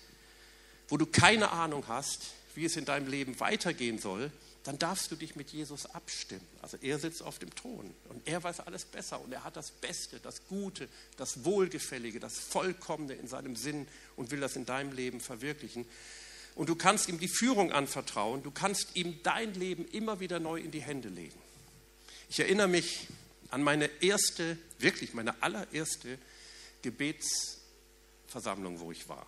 wo 0.88 0.96
du 0.96 1.06
keine 1.06 1.50
Ahnung 1.50 1.84
hast, 1.88 2.28
wie 2.54 2.64
es 2.64 2.76
in 2.76 2.84
deinem 2.84 3.08
Leben 3.08 3.40
weitergehen 3.40 3.98
soll, 3.98 4.30
dann 4.64 4.78
darfst 4.78 5.10
du 5.10 5.16
dich 5.16 5.34
mit 5.34 5.50
Jesus 5.50 5.86
abstimmen. 5.86 6.46
Also 6.60 6.76
er 6.82 6.98
sitzt 6.98 7.22
auf 7.22 7.38
dem 7.38 7.54
Thron 7.54 7.94
und 8.10 8.28
er 8.28 8.42
weiß 8.42 8.60
alles 8.60 8.84
besser 8.84 9.18
und 9.20 9.32
er 9.32 9.44
hat 9.44 9.56
das 9.56 9.70
Beste, 9.70 10.20
das 10.20 10.46
Gute, 10.46 10.88
das 11.16 11.44
Wohlgefällige, 11.44 12.20
das 12.20 12.38
Vollkommene 12.38 13.14
in 13.14 13.28
seinem 13.28 13.56
Sinn 13.56 13.88
und 14.16 14.30
will 14.30 14.40
das 14.40 14.56
in 14.56 14.66
deinem 14.66 14.92
Leben 14.92 15.20
verwirklichen. 15.20 15.86
Und 16.54 16.68
du 16.68 16.74
kannst 16.74 17.08
ihm 17.08 17.18
die 17.18 17.28
Führung 17.28 17.72
anvertrauen, 17.72 18.42
du 18.42 18.50
kannst 18.50 18.94
ihm 18.94 19.22
dein 19.22 19.54
Leben 19.54 19.86
immer 19.88 20.20
wieder 20.20 20.38
neu 20.38 20.60
in 20.60 20.70
die 20.70 20.82
Hände 20.82 21.08
legen. 21.08 21.38
Ich 22.28 22.40
erinnere 22.40 22.68
mich 22.68 23.06
an 23.50 23.62
meine 23.62 23.88
erste, 24.02 24.58
wirklich 24.78 25.14
meine 25.14 25.40
allererste 25.42 26.18
Gebets- 26.82 27.57
Versammlung, 28.28 28.78
wo 28.80 28.92
ich 28.92 29.08
war. 29.08 29.26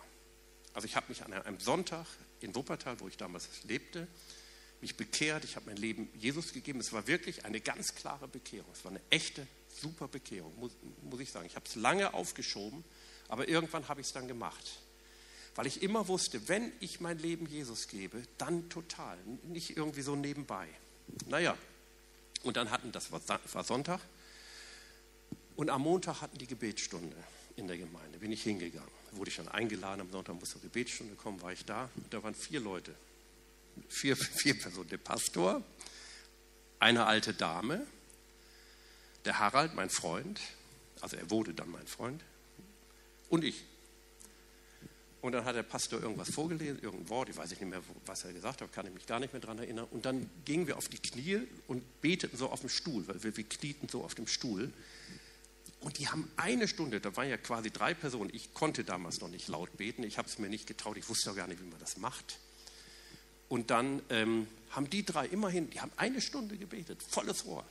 Also 0.73 0.85
ich 0.85 0.95
habe 0.95 1.07
mich 1.09 1.23
an 1.23 1.33
einem 1.33 1.59
Sonntag 1.59 2.05
in 2.39 2.55
Wuppertal, 2.55 2.99
wo 2.99 3.07
ich 3.07 3.17
damals 3.17 3.49
lebte, 3.63 4.07
mich 4.79 4.95
bekehrt. 4.95 5.43
Ich 5.43 5.55
habe 5.55 5.65
mein 5.67 5.77
Leben 5.77 6.09
Jesus 6.15 6.53
gegeben. 6.53 6.79
Es 6.79 6.93
war 6.93 7.07
wirklich 7.07 7.45
eine 7.45 7.59
ganz 7.59 7.93
klare 7.95 8.27
Bekehrung. 8.27 8.71
Es 8.71 8.83
war 8.85 8.91
eine 8.91 9.01
echte, 9.09 9.45
super 9.67 10.07
Bekehrung, 10.07 10.57
muss, 10.59 10.71
muss 11.03 11.19
ich 11.19 11.31
sagen. 11.31 11.45
Ich 11.45 11.55
habe 11.55 11.65
es 11.67 11.75
lange 11.75 12.13
aufgeschoben, 12.13 12.83
aber 13.27 13.47
irgendwann 13.49 13.87
habe 13.87 14.01
ich 14.01 14.07
es 14.07 14.13
dann 14.13 14.27
gemacht. 14.27 14.79
Weil 15.55 15.67
ich 15.67 15.83
immer 15.83 16.07
wusste, 16.07 16.47
wenn 16.47 16.71
ich 16.79 17.01
mein 17.01 17.19
Leben 17.19 17.45
Jesus 17.45 17.87
gebe, 17.89 18.23
dann 18.37 18.69
total, 18.69 19.17
nicht 19.43 19.75
irgendwie 19.75 20.01
so 20.01 20.15
nebenbei. 20.15 20.67
Naja, 21.27 21.57
und 22.43 22.55
dann 22.55 22.71
hatten, 22.71 22.91
das 22.91 23.11
war 23.11 23.63
Sonntag, 23.63 23.99
und 25.57 25.69
am 25.69 25.81
Montag 25.81 26.21
hatten 26.21 26.37
die 26.37 26.47
Gebetsstunde 26.47 27.17
in 27.61 27.67
der 27.67 27.77
Gemeinde. 27.77 28.19
Bin 28.19 28.31
ich 28.31 28.43
hingegangen. 28.43 28.89
Wurde 29.11 29.29
ich 29.29 29.37
dann 29.37 29.47
eingeladen, 29.47 30.01
am 30.01 30.11
Sonntag 30.11 30.35
musste 30.35 30.53
zur 30.53 30.61
Gebetsstunde 30.61 31.15
kommen, 31.15 31.41
war 31.41 31.53
ich 31.53 31.63
da. 31.65 31.89
Und 31.95 32.13
da 32.13 32.21
waren 32.23 32.35
vier 32.35 32.59
Leute. 32.59 32.93
Vier, 33.87 34.15
vier 34.41 34.59
Personen. 34.59 34.89
Der 34.89 34.97
Pastor, 34.97 35.63
eine 36.79 37.05
alte 37.05 37.33
Dame, 37.33 37.85
der 39.25 39.39
Harald, 39.39 39.75
mein 39.75 39.89
Freund, 39.89 40.39
also 40.99 41.15
er 41.15 41.29
wurde 41.29 41.53
dann 41.53 41.69
mein 41.69 41.87
Freund, 41.87 42.21
und 43.29 43.43
ich. 43.43 43.63
Und 45.21 45.33
dann 45.33 45.45
hat 45.45 45.55
der 45.55 45.63
Pastor 45.63 46.01
irgendwas 46.01 46.31
vorgelesen, 46.33 46.81
irgendein 46.81 47.09
Wort, 47.09 47.29
ich 47.29 47.37
weiß 47.37 47.51
nicht 47.51 47.61
mehr, 47.61 47.81
was 48.07 48.23
er 48.25 48.33
gesagt 48.33 48.61
hat, 48.61 48.73
kann 48.73 48.87
ich 48.87 48.93
mich 48.93 49.05
gar 49.05 49.19
nicht 49.19 49.31
mehr 49.31 49.39
daran 49.39 49.59
erinnern. 49.59 49.87
Und 49.91 50.05
dann 50.05 50.27
gingen 50.45 50.65
wir 50.65 50.77
auf 50.77 50.89
die 50.89 50.97
Knie 50.97 51.41
und 51.67 52.01
beteten 52.01 52.35
so 52.35 52.49
auf 52.49 52.61
dem 52.61 52.69
Stuhl, 52.69 53.07
weil 53.07 53.23
wir, 53.23 53.37
wir 53.37 53.43
knieten 53.43 53.87
so 53.87 54.03
auf 54.03 54.15
dem 54.15 54.25
Stuhl. 54.25 54.73
Und 55.81 55.97
die 55.97 56.07
haben 56.07 56.31
eine 56.37 56.67
Stunde, 56.67 56.99
da 56.99 57.15
waren 57.15 57.27
ja 57.27 57.37
quasi 57.37 57.71
drei 57.71 57.93
Personen. 57.93 58.29
Ich 58.33 58.53
konnte 58.53 58.83
damals 58.83 59.19
noch 59.19 59.29
nicht 59.29 59.47
laut 59.47 59.75
beten, 59.77 60.03
ich 60.03 60.17
habe 60.17 60.27
es 60.27 60.37
mir 60.37 60.47
nicht 60.47 60.67
getraut, 60.67 60.95
ich 60.97 61.09
wusste 61.09 61.31
auch 61.31 61.35
gar 61.35 61.47
nicht, 61.47 61.59
wie 61.59 61.67
man 61.67 61.79
das 61.79 61.97
macht. 61.97 62.37
Und 63.49 63.71
dann 63.71 64.01
ähm, 64.09 64.47
haben 64.69 64.89
die 64.89 65.03
drei 65.03 65.25
immerhin, 65.25 65.69
die 65.71 65.81
haben 65.81 65.91
eine 65.97 66.21
Stunde 66.21 66.55
gebetet, 66.57 67.01
volles 67.03 67.45
Rohr. 67.45 67.65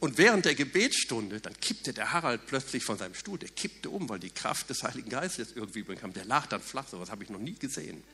Und 0.00 0.16
während 0.16 0.44
der 0.44 0.54
Gebetsstunde, 0.54 1.40
dann 1.40 1.58
kippte 1.58 1.92
der 1.92 2.12
Harald 2.12 2.46
plötzlich 2.46 2.84
von 2.84 2.96
seinem 2.96 3.14
Stuhl, 3.14 3.38
der 3.38 3.48
kippte 3.48 3.90
um, 3.90 4.08
weil 4.08 4.20
die 4.20 4.30
Kraft 4.30 4.70
des 4.70 4.84
Heiligen 4.84 5.08
Geistes 5.08 5.52
irgendwie 5.52 5.82
bekam. 5.82 6.12
Der 6.12 6.24
lag 6.24 6.46
dann 6.46 6.60
flach, 6.60 6.86
sowas 6.86 7.10
habe 7.10 7.24
ich 7.24 7.30
noch 7.30 7.40
nie 7.40 7.54
gesehen. 7.54 8.04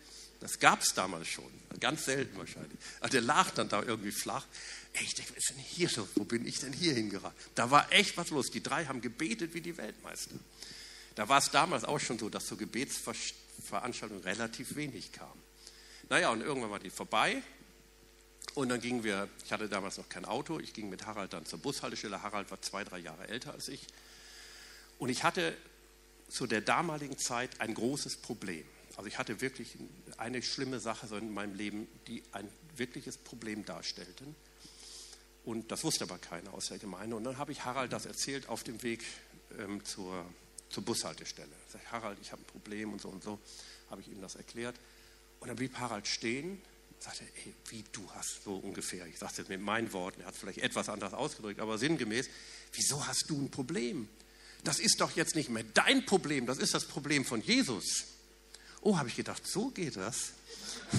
Das 0.44 0.58
gab 0.58 0.82
es 0.82 0.92
damals 0.92 1.26
schon, 1.26 1.50
ganz 1.80 2.04
selten 2.04 2.36
wahrscheinlich. 2.36 2.78
Also 3.00 3.12
der 3.12 3.22
lag 3.22 3.50
dann 3.52 3.70
da 3.70 3.82
irgendwie 3.82 4.12
flach. 4.12 4.44
Ey, 4.92 5.02
ich 5.02 5.14
denke, 5.14 5.30
was 5.30 5.38
ist 5.38 5.50
denn 5.52 5.64
hier 5.64 5.90
los? 5.96 6.08
Wo 6.16 6.24
bin 6.24 6.46
ich 6.46 6.60
denn 6.60 6.74
hier 6.74 6.92
hingeraten? 6.92 7.34
Da 7.54 7.70
war 7.70 7.90
echt 7.90 8.18
was 8.18 8.28
los. 8.28 8.50
Die 8.50 8.62
drei 8.62 8.84
haben 8.84 9.00
gebetet 9.00 9.54
wie 9.54 9.62
die 9.62 9.78
Weltmeister. 9.78 10.34
Da 11.14 11.30
war 11.30 11.38
es 11.38 11.50
damals 11.50 11.84
auch 11.84 11.98
schon 11.98 12.18
so, 12.18 12.28
dass 12.28 12.44
zur 12.44 12.58
Gebetsveranstaltung 12.58 14.20
relativ 14.20 14.76
wenig 14.76 15.12
kam. 15.12 15.32
Naja, 16.10 16.28
und 16.28 16.42
irgendwann 16.42 16.70
war 16.70 16.78
die 16.78 16.90
vorbei. 16.90 17.42
Und 18.52 18.68
dann 18.68 18.82
gingen 18.82 19.02
wir, 19.02 19.30
ich 19.46 19.50
hatte 19.50 19.70
damals 19.70 19.96
noch 19.96 20.10
kein 20.10 20.26
Auto, 20.26 20.60
ich 20.60 20.74
ging 20.74 20.90
mit 20.90 21.06
Harald 21.06 21.32
dann 21.32 21.46
zur 21.46 21.58
Bushaltestelle. 21.58 22.20
Harald 22.20 22.50
war 22.50 22.60
zwei, 22.60 22.84
drei 22.84 22.98
Jahre 22.98 23.28
älter 23.28 23.54
als 23.54 23.68
ich. 23.68 23.86
Und 24.98 25.08
ich 25.08 25.24
hatte 25.24 25.56
zu 26.28 26.46
der 26.46 26.60
damaligen 26.60 27.16
Zeit 27.16 27.62
ein 27.62 27.72
großes 27.72 28.18
Problem. 28.18 28.66
Also 28.96 29.08
ich 29.08 29.18
hatte 29.18 29.40
wirklich 29.40 29.76
eine 30.16 30.42
schlimme 30.42 30.80
Sache 30.80 31.14
in 31.16 31.34
meinem 31.34 31.54
Leben, 31.54 31.88
die 32.06 32.22
ein 32.32 32.48
wirkliches 32.76 33.18
Problem 33.18 33.64
darstellten. 33.64 34.34
Und 35.44 35.70
das 35.70 35.84
wusste 35.84 36.04
aber 36.04 36.18
keiner 36.18 36.54
aus 36.54 36.68
der 36.68 36.78
Gemeinde. 36.78 37.16
Und 37.16 37.24
dann 37.24 37.38
habe 37.38 37.52
ich 37.52 37.64
Harald 37.64 37.92
das 37.92 38.06
erzählt 38.06 38.48
auf 38.48 38.64
dem 38.64 38.82
Weg 38.82 39.04
ähm, 39.58 39.84
zur, 39.84 40.24
zur 40.70 40.84
Bushaltestelle. 40.84 41.50
Ich 41.66 41.72
sage, 41.72 41.84
Harald, 41.90 42.18
ich 42.22 42.32
habe 42.32 42.42
ein 42.42 42.46
Problem 42.46 42.92
und 42.92 43.00
so 43.00 43.08
und 43.08 43.22
so. 43.22 43.38
Habe 43.90 44.00
ich 44.00 44.08
ihm 44.08 44.20
das 44.20 44.36
erklärt. 44.36 44.76
Und 45.40 45.48
dann 45.48 45.56
blieb 45.56 45.76
Harald 45.76 46.06
stehen 46.06 46.52
und 46.90 47.02
sagte, 47.02 47.24
ey, 47.44 47.54
wie 47.68 47.84
du 47.92 48.08
hast, 48.12 48.44
so 48.44 48.56
ungefähr. 48.56 49.06
Ich 49.06 49.18
sage 49.18 49.32
es 49.32 49.38
jetzt 49.38 49.48
mit 49.50 49.60
meinen 49.60 49.92
Worten, 49.92 50.22
er 50.22 50.28
hat 50.28 50.34
es 50.34 50.40
vielleicht 50.40 50.58
etwas 50.58 50.88
anders 50.88 51.12
ausgedrückt, 51.12 51.60
aber 51.60 51.76
sinngemäß, 51.76 52.28
wieso 52.72 53.06
hast 53.06 53.28
du 53.28 53.36
ein 53.38 53.50
Problem? 53.50 54.08
Das 54.62 54.78
ist 54.78 55.00
doch 55.02 55.14
jetzt 55.14 55.34
nicht 55.34 55.50
mehr 55.50 55.64
dein 55.74 56.06
Problem, 56.06 56.46
das 56.46 56.56
ist 56.56 56.72
das 56.72 56.86
Problem 56.86 57.26
von 57.26 57.42
Jesus. 57.42 58.13
Oh, 58.84 58.98
habe 58.98 59.08
ich 59.08 59.16
gedacht, 59.16 59.46
so 59.46 59.70
geht 59.70 59.96
das. 59.96 60.32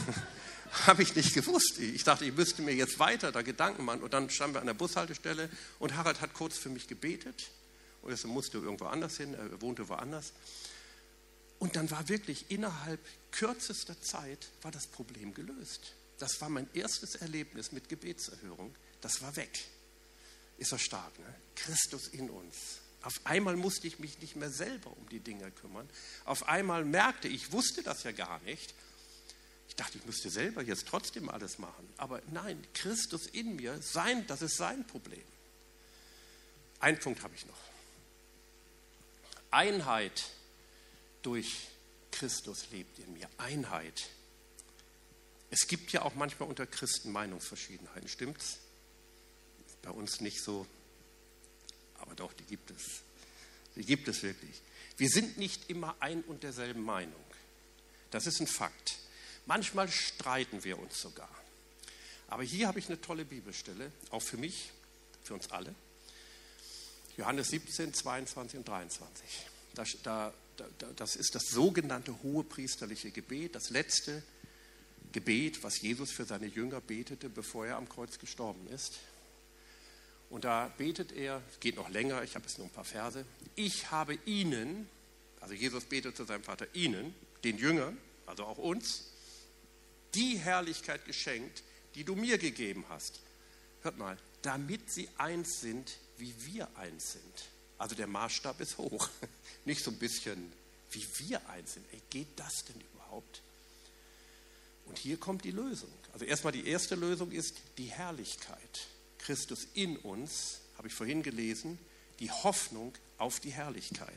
Habe 0.87 1.03
ich 1.03 1.15
nicht 1.15 1.33
gewusst. 1.33 1.79
Ich 1.79 2.03
dachte, 2.03 2.25
ich 2.25 2.35
müsste 2.35 2.61
mir 2.61 2.73
jetzt 2.73 2.99
weiter 2.99 3.31
da 3.31 3.43
Gedanken 3.43 3.85
machen. 3.85 4.01
Und 4.03 4.13
dann 4.13 4.29
standen 4.29 4.55
wir 4.55 4.59
an 4.59 4.67
der 4.67 4.73
Bushaltestelle 4.73 5.49
und 5.79 5.95
Harald 5.95 6.19
hat 6.19 6.33
kurz 6.33 6.57
für 6.57 6.67
mich 6.67 6.87
gebetet. 6.87 7.49
Und 8.01 8.11
er 8.11 8.27
musste 8.27 8.57
irgendwo 8.57 8.85
anders 8.85 9.15
hin, 9.15 9.33
er 9.35 9.61
wohnte 9.61 9.87
woanders. 9.87 10.33
Und 11.59 11.77
dann 11.77 11.89
war 11.91 12.09
wirklich 12.09 12.49
innerhalb 12.49 12.99
kürzester 13.31 14.01
Zeit 14.01 14.49
war 14.63 14.71
das 14.71 14.87
Problem 14.87 15.33
gelöst. 15.33 15.93
Das 16.17 16.41
war 16.41 16.49
mein 16.49 16.67
erstes 16.73 17.15
Erlebnis 17.15 17.71
mit 17.71 17.87
Gebetserhörung. 17.87 18.75
Das 18.99 19.21
war 19.21 19.35
weg. 19.37 19.63
Ist 20.57 20.71
doch 20.73 20.79
stark, 20.79 21.17
ne? 21.19 21.35
Christus 21.55 22.07
in 22.07 22.29
uns. 22.29 22.79
Auf 23.05 23.21
einmal 23.23 23.55
musste 23.55 23.85
ich 23.85 23.99
mich 23.99 24.19
nicht 24.19 24.35
mehr 24.35 24.49
selber 24.49 24.89
um 24.97 25.07
die 25.09 25.19
Dinge 25.19 25.51
kümmern. 25.51 25.87
Auf 26.25 26.47
einmal 26.49 26.83
merkte 26.83 27.27
ich, 27.27 27.51
wusste 27.51 27.83
das 27.83 28.01
ja 28.01 28.11
gar 28.11 28.39
nicht. 28.41 28.73
Ich 29.69 29.75
dachte, 29.75 29.99
ich 29.99 30.05
müsste 30.05 30.31
selber 30.31 30.63
jetzt 30.63 30.87
trotzdem 30.87 31.29
alles 31.29 31.59
machen. 31.59 31.87
Aber 31.97 32.19
nein, 32.31 32.65
Christus 32.73 33.27
in 33.27 33.57
mir, 33.57 33.79
sein, 33.79 34.25
das 34.25 34.41
ist 34.41 34.57
sein 34.57 34.87
Problem. 34.87 35.21
Einen 36.79 36.99
Punkt 36.99 37.21
habe 37.21 37.35
ich 37.35 37.45
noch. 37.45 37.59
Einheit 39.51 40.23
durch 41.21 41.67
Christus 42.09 42.71
lebt 42.71 42.97
in 42.97 43.13
mir. 43.13 43.29
Einheit. 43.37 44.09
Es 45.51 45.67
gibt 45.67 45.91
ja 45.91 46.01
auch 46.01 46.15
manchmal 46.15 46.49
unter 46.49 46.65
Christen 46.65 47.11
Meinungsverschiedenheiten, 47.11 48.09
stimmt's? 48.09 48.57
Bei 49.83 49.91
uns 49.91 50.21
nicht 50.21 50.41
so, 50.41 50.65
aber 52.05 52.15
doch, 52.15 52.33
die 52.33 52.43
gibt 52.43 52.71
es. 52.71 53.01
Die 53.75 53.85
gibt 53.85 54.07
es 54.07 54.23
wirklich. 54.23 54.61
Wir 54.97 55.09
sind 55.09 55.37
nicht 55.37 55.69
immer 55.69 55.95
ein 55.99 56.21
und 56.23 56.43
derselben 56.43 56.83
Meinung. 56.83 57.13
Das 58.11 58.27
ist 58.27 58.39
ein 58.39 58.47
Fakt. 58.47 58.97
Manchmal 59.45 59.89
streiten 59.89 60.63
wir 60.63 60.79
uns 60.79 61.01
sogar. 61.01 61.29
Aber 62.27 62.43
hier 62.43 62.67
habe 62.67 62.79
ich 62.79 62.87
eine 62.87 62.99
tolle 62.99 63.25
Bibelstelle, 63.25 63.91
auch 64.09 64.21
für 64.21 64.37
mich, 64.37 64.71
für 65.23 65.33
uns 65.33 65.51
alle. 65.51 65.75
Johannes 67.17 67.49
17, 67.49 67.93
22 67.93 68.59
und 68.59 68.67
23. 68.67 69.23
Das, 69.75 69.97
da, 70.03 70.33
da, 70.57 70.65
das 70.95 71.15
ist 71.15 71.35
das 71.35 71.43
sogenannte 71.49 72.15
hohepriesterliche 72.23 73.11
Gebet, 73.11 73.55
das 73.55 73.69
letzte 73.69 74.23
Gebet, 75.11 75.63
was 75.63 75.81
Jesus 75.81 76.11
für 76.11 76.25
seine 76.25 76.47
Jünger 76.47 76.81
betete, 76.81 77.29
bevor 77.29 77.67
er 77.67 77.77
am 77.77 77.87
Kreuz 77.87 78.19
gestorben 78.19 78.67
ist. 78.69 78.99
Und 80.35 80.43
da 80.43 80.67
betet 80.77 81.13
er, 81.13 81.41
geht 81.61 81.77
noch 81.77 81.87
länger, 81.87 82.21
ich 82.21 82.35
habe 82.35 82.45
jetzt 82.45 82.57
nur 82.57 82.67
ein 82.67 82.73
paar 82.73 82.83
Verse, 82.83 83.23
ich 83.55 83.89
habe 83.89 84.19
ihnen, 84.25 84.89
also 85.39 85.53
Jesus 85.53 85.85
betet 85.85 86.17
zu 86.17 86.25
seinem 86.25 86.43
Vater, 86.43 86.67
ihnen, 86.73 87.15
den 87.45 87.57
Jüngern, 87.57 87.97
also 88.25 88.43
auch 88.43 88.57
uns, 88.57 89.05
die 90.13 90.37
Herrlichkeit 90.37 91.05
geschenkt, 91.05 91.63
die 91.95 92.03
du 92.03 92.15
mir 92.15 92.37
gegeben 92.37 92.83
hast. 92.89 93.21
Hört 93.81 93.97
mal, 93.97 94.17
damit 94.41 94.91
sie 94.91 95.07
eins 95.17 95.61
sind, 95.61 95.95
wie 96.17 96.35
wir 96.47 96.67
eins 96.75 97.13
sind. 97.13 97.45
Also 97.77 97.95
der 97.95 98.07
Maßstab 98.07 98.59
ist 98.59 98.77
hoch. 98.77 99.07
Nicht 99.63 99.85
so 99.85 99.89
ein 99.89 99.99
bisschen, 99.99 100.51
wie 100.91 101.07
wir 101.19 101.49
eins 101.49 101.75
sind. 101.75 101.85
Ey, 101.93 102.01
geht 102.09 102.37
das 102.37 102.65
denn 102.65 102.81
überhaupt? 102.93 103.41
Und 104.83 104.97
hier 104.97 105.15
kommt 105.15 105.45
die 105.45 105.51
Lösung. 105.51 105.93
Also 106.11 106.25
erstmal 106.25 106.51
die 106.51 106.67
erste 106.67 106.95
Lösung 106.95 107.31
ist 107.31 107.55
die 107.77 107.85
Herrlichkeit. 107.85 108.89
Christus 109.25 109.67
in 109.73 109.97
uns, 109.97 110.59
habe 110.77 110.87
ich 110.87 110.93
vorhin 110.93 111.23
gelesen, 111.23 111.79
die 112.19 112.29
Hoffnung 112.29 112.93
auf 113.17 113.39
die 113.39 113.49
Herrlichkeit. 113.49 114.13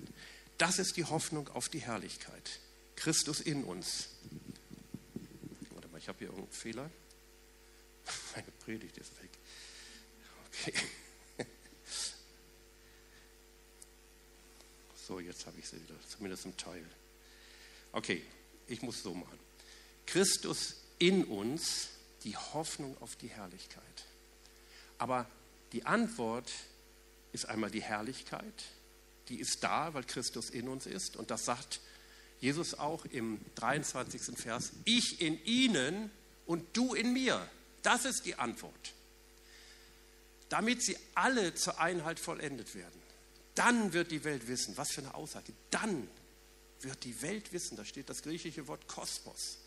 Das 0.58 0.78
ist 0.78 0.98
die 0.98 1.04
Hoffnung 1.04 1.48
auf 1.48 1.70
die 1.70 1.78
Herrlichkeit. 1.78 2.60
Christus 2.94 3.40
in 3.40 3.64
uns. 3.64 4.10
Warte 5.70 5.88
mal, 5.88 5.96
ich 5.96 6.08
habe 6.08 6.18
hier 6.18 6.28
irgendeinen 6.28 6.52
Fehler. 6.52 6.90
Meine 8.34 8.50
Predigt 8.64 8.98
ist 8.98 9.12
weg. 9.22 9.30
Okay. 10.52 10.74
So, 15.06 15.20
jetzt 15.20 15.46
habe 15.46 15.58
ich 15.58 15.66
sie 15.66 15.82
wieder, 15.82 15.94
zumindest 16.06 16.44
im 16.44 16.54
Teil. 16.58 16.84
Okay, 17.92 18.22
ich 18.66 18.82
muss 18.82 19.02
so 19.02 19.14
machen. 19.14 19.38
Christus 20.04 20.74
in 20.98 21.24
uns, 21.24 21.88
die 22.24 22.36
Hoffnung 22.36 22.94
auf 23.00 23.16
die 23.16 23.28
Herrlichkeit. 23.28 24.04
Aber 24.98 25.26
die 25.72 25.87
Antwort 25.87 26.50
ist 27.32 27.46
einmal 27.46 27.70
die 27.70 27.82
Herrlichkeit, 27.82 28.64
die 29.28 29.38
ist 29.38 29.62
da, 29.62 29.94
weil 29.94 30.04
Christus 30.04 30.50
in 30.50 30.68
uns 30.68 30.87
ist. 30.87 31.16
Und 31.16 31.30
das 31.30 31.44
sagt 31.44 31.80
Jesus 32.40 32.74
auch 32.74 33.04
im 33.06 33.40
23. 33.56 34.38
Vers, 34.38 34.72
ich 34.84 35.20
in 35.20 35.42
ihnen 35.44 36.11
und 36.46 36.64
du 36.76 36.94
in 36.94 37.12
mir. 37.12 37.48
Das 37.82 38.04
ist 38.04 38.24
die 38.24 38.37
Antwort. 38.37 38.94
Damit 40.48 40.82
sie 40.82 40.96
alle 41.14 41.54
zur 41.54 41.78
Einheit 41.78 42.18
vollendet 42.18 42.74
werden. 42.74 43.02
Dann 43.54 43.92
wird 43.92 44.11
die 44.11 44.24
Welt 44.24 44.46
wissen, 44.48 44.76
was 44.76 44.92
für 44.92 45.02
eine 45.02 45.14
Aussage, 45.14 45.52
dann 45.70 46.08
wird 46.80 47.04
die 47.04 47.20
Welt 47.22 47.52
wissen, 47.52 47.76
da 47.76 47.84
steht 47.84 48.08
das 48.08 48.22
griechische 48.22 48.66
Wort 48.68 48.87
Kosmos. 48.87 49.58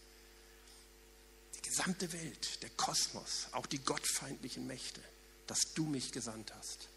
Die 1.55 1.61
gesamte 1.61 2.11
Welt, 2.13 2.63
der 2.63 2.69
Kosmos, 2.71 3.47
auch 3.51 3.65
die 3.65 3.79
gottfeindlichen 3.79 4.65
Mächte, 4.65 5.01
dass 5.47 5.73
du 5.73 5.85
mich 5.85 6.11
gesandt 6.11 6.53
hast. 6.55 6.89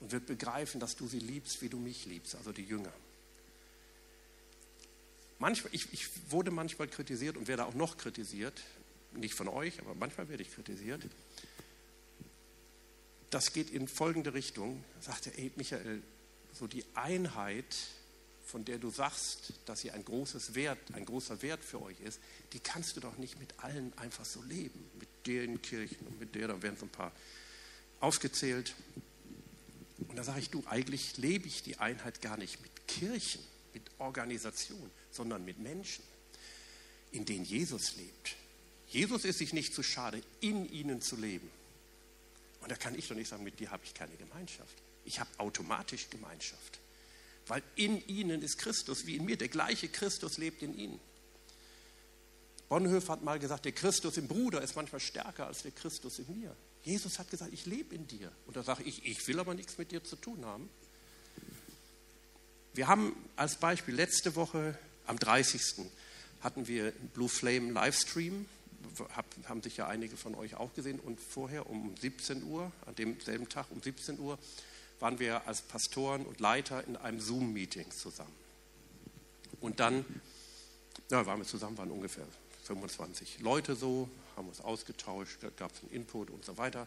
Und 0.00 0.12
wird 0.12 0.26
begreifen, 0.26 0.78
dass 0.78 0.96
du 0.96 1.08
sie 1.08 1.20
liebst, 1.20 1.62
wie 1.62 1.68
du 1.68 1.78
mich 1.78 2.04
liebst, 2.04 2.34
also 2.34 2.52
die 2.52 2.64
Jünger. 2.64 2.92
Manchmal, 5.38 5.74
ich, 5.74 5.92
ich 5.92 6.08
wurde 6.30 6.50
manchmal 6.50 6.88
kritisiert 6.88 7.36
und 7.36 7.48
werde 7.48 7.66
auch 7.66 7.74
noch 7.74 7.96
kritisiert, 7.96 8.62
nicht 9.12 9.34
von 9.34 9.48
euch, 9.48 9.80
aber 9.80 9.94
manchmal 9.94 10.28
werde 10.28 10.42
ich 10.42 10.52
kritisiert. 10.52 11.02
Das 13.30 13.52
geht 13.52 13.70
in 13.70 13.88
folgende 13.88 14.34
Richtung. 14.34 14.82
Sagte, 15.00 15.36
ey, 15.36 15.52
Michael, 15.56 16.02
so 16.52 16.66
die 16.66 16.84
Einheit, 16.94 17.76
von 18.46 18.64
der 18.64 18.78
du 18.78 18.90
sagst, 18.90 19.52
dass 19.66 19.80
sie 19.80 19.90
ein, 19.90 20.04
großes 20.04 20.54
Wert, 20.54 20.78
ein 20.94 21.04
großer 21.04 21.42
Wert 21.42 21.64
für 21.64 21.82
euch 21.82 22.00
ist, 22.00 22.20
die 22.52 22.60
kannst 22.60 22.96
du 22.96 23.00
doch 23.00 23.18
nicht 23.18 23.38
mit 23.38 23.52
allen 23.58 23.96
einfach 23.98 24.24
so 24.24 24.42
leben. 24.42 24.88
Mit 24.98 25.08
den 25.26 25.60
Kirchen 25.60 26.06
und 26.06 26.20
mit 26.20 26.34
der, 26.34 26.48
da 26.48 26.62
werden 26.62 26.76
so 26.78 26.86
ein 26.86 26.90
paar 26.90 27.12
aufgezählt. 28.00 28.74
Und 30.08 30.16
da 30.16 30.24
sage 30.24 30.40
ich, 30.40 30.50
du, 30.50 30.62
eigentlich 30.66 31.16
lebe 31.16 31.46
ich 31.46 31.62
die 31.62 31.78
Einheit 31.78 32.20
gar 32.20 32.36
nicht 32.36 32.60
mit 32.60 32.70
Kirchen, 32.86 33.42
mit 33.72 33.82
Organisation, 33.98 34.90
sondern 35.10 35.44
mit 35.44 35.58
Menschen, 35.58 36.04
in 37.12 37.24
denen 37.24 37.44
Jesus 37.44 37.96
lebt. 37.96 38.36
Jesus 38.88 39.24
ist 39.24 39.38
sich 39.38 39.52
nicht 39.52 39.74
zu 39.74 39.82
schade, 39.82 40.22
in 40.40 40.70
ihnen 40.70 41.00
zu 41.00 41.16
leben. 41.16 41.50
Und 42.60 42.70
da 42.70 42.76
kann 42.76 42.94
ich 42.96 43.08
doch 43.08 43.16
nicht 43.16 43.28
sagen, 43.28 43.44
mit 43.44 43.60
dir 43.60 43.70
habe 43.70 43.84
ich 43.84 43.94
keine 43.94 44.16
Gemeinschaft. 44.16 44.74
Ich 45.04 45.20
habe 45.20 45.30
automatisch 45.38 46.08
Gemeinschaft. 46.10 46.80
Weil 47.46 47.62
in 47.76 48.06
ihnen 48.08 48.42
ist 48.42 48.58
Christus 48.58 49.06
wie 49.06 49.16
in 49.16 49.24
mir. 49.24 49.36
Der 49.36 49.48
gleiche 49.48 49.88
Christus 49.88 50.36
lebt 50.38 50.62
in 50.62 50.76
ihnen. 50.76 51.00
Bonhoeffer 52.68 53.12
hat 53.12 53.22
mal 53.22 53.38
gesagt, 53.38 53.64
der 53.64 53.72
Christus 53.72 54.16
im 54.16 54.26
Bruder 54.26 54.60
ist 54.62 54.74
manchmal 54.74 55.00
stärker 55.00 55.46
als 55.46 55.62
der 55.62 55.70
Christus 55.70 56.18
in 56.18 56.40
mir. 56.40 56.56
Jesus 56.86 57.18
hat 57.18 57.28
gesagt, 57.28 57.52
ich 57.52 57.66
lebe 57.66 57.96
in 57.96 58.06
dir. 58.06 58.30
Und 58.46 58.56
da 58.56 58.62
sage 58.62 58.84
ich, 58.84 59.04
ich 59.04 59.26
will 59.26 59.40
aber 59.40 59.54
nichts 59.54 59.76
mit 59.76 59.90
dir 59.90 60.04
zu 60.04 60.14
tun 60.14 60.44
haben. 60.44 60.70
Wir 62.74 62.86
haben 62.86 63.16
als 63.34 63.56
Beispiel 63.56 63.92
letzte 63.92 64.36
Woche 64.36 64.78
am 65.04 65.18
30. 65.18 65.84
hatten 66.42 66.68
wir 66.68 66.92
Blue 67.12 67.28
Flame 67.28 67.72
Livestream. 67.72 68.46
haben 69.46 69.62
sich 69.64 69.78
ja 69.78 69.88
einige 69.88 70.16
von 70.16 70.36
euch 70.36 70.54
auch 70.54 70.72
gesehen. 70.74 71.00
Und 71.00 71.20
vorher 71.20 71.68
um 71.68 71.96
17 71.96 72.44
Uhr, 72.44 72.70
an 72.86 72.94
demselben 72.94 73.48
Tag 73.48 73.66
um 73.70 73.82
17 73.82 74.20
Uhr, 74.20 74.38
waren 75.00 75.18
wir 75.18 75.48
als 75.48 75.62
Pastoren 75.62 76.24
und 76.24 76.38
Leiter 76.38 76.86
in 76.86 76.96
einem 76.96 77.18
Zoom-Meeting 77.18 77.90
zusammen. 77.90 78.32
Und 79.60 79.80
dann 79.80 80.04
ja, 81.10 81.26
waren 81.26 81.40
wir 81.40 81.46
zusammen, 81.46 81.76
waren 81.78 81.90
ungefähr 81.90 82.26
25 82.62 83.40
Leute 83.40 83.74
so, 83.74 84.08
haben 84.36 84.48
uns 84.48 84.60
ausgetauscht, 84.60 85.38
gab 85.56 85.72
es 85.72 85.80
einen 85.80 85.90
Input 85.92 86.30
und 86.30 86.44
so 86.44 86.58
weiter. 86.58 86.86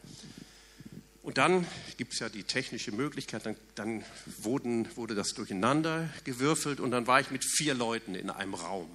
Und 1.22 1.38
dann 1.38 1.68
gibt 1.98 2.14
es 2.14 2.20
ja 2.20 2.30
die 2.30 2.44
technische 2.44 2.92
Möglichkeit, 2.92 3.46
dann, 3.46 3.56
dann 3.76 4.06
wurden, 4.42 4.88
wurde 4.96 5.16
das 5.16 5.34
durcheinander 5.34 6.10
gewürfelt 6.24 6.80
und 6.80 6.92
dann 6.92 7.08
war 7.08 7.20
ich 7.20 7.30
mit 7.30 7.44
vier 7.44 7.74
Leuten 7.74 8.16
in 8.16 8.30
einem 8.30 8.54
Raum. 8.54 8.90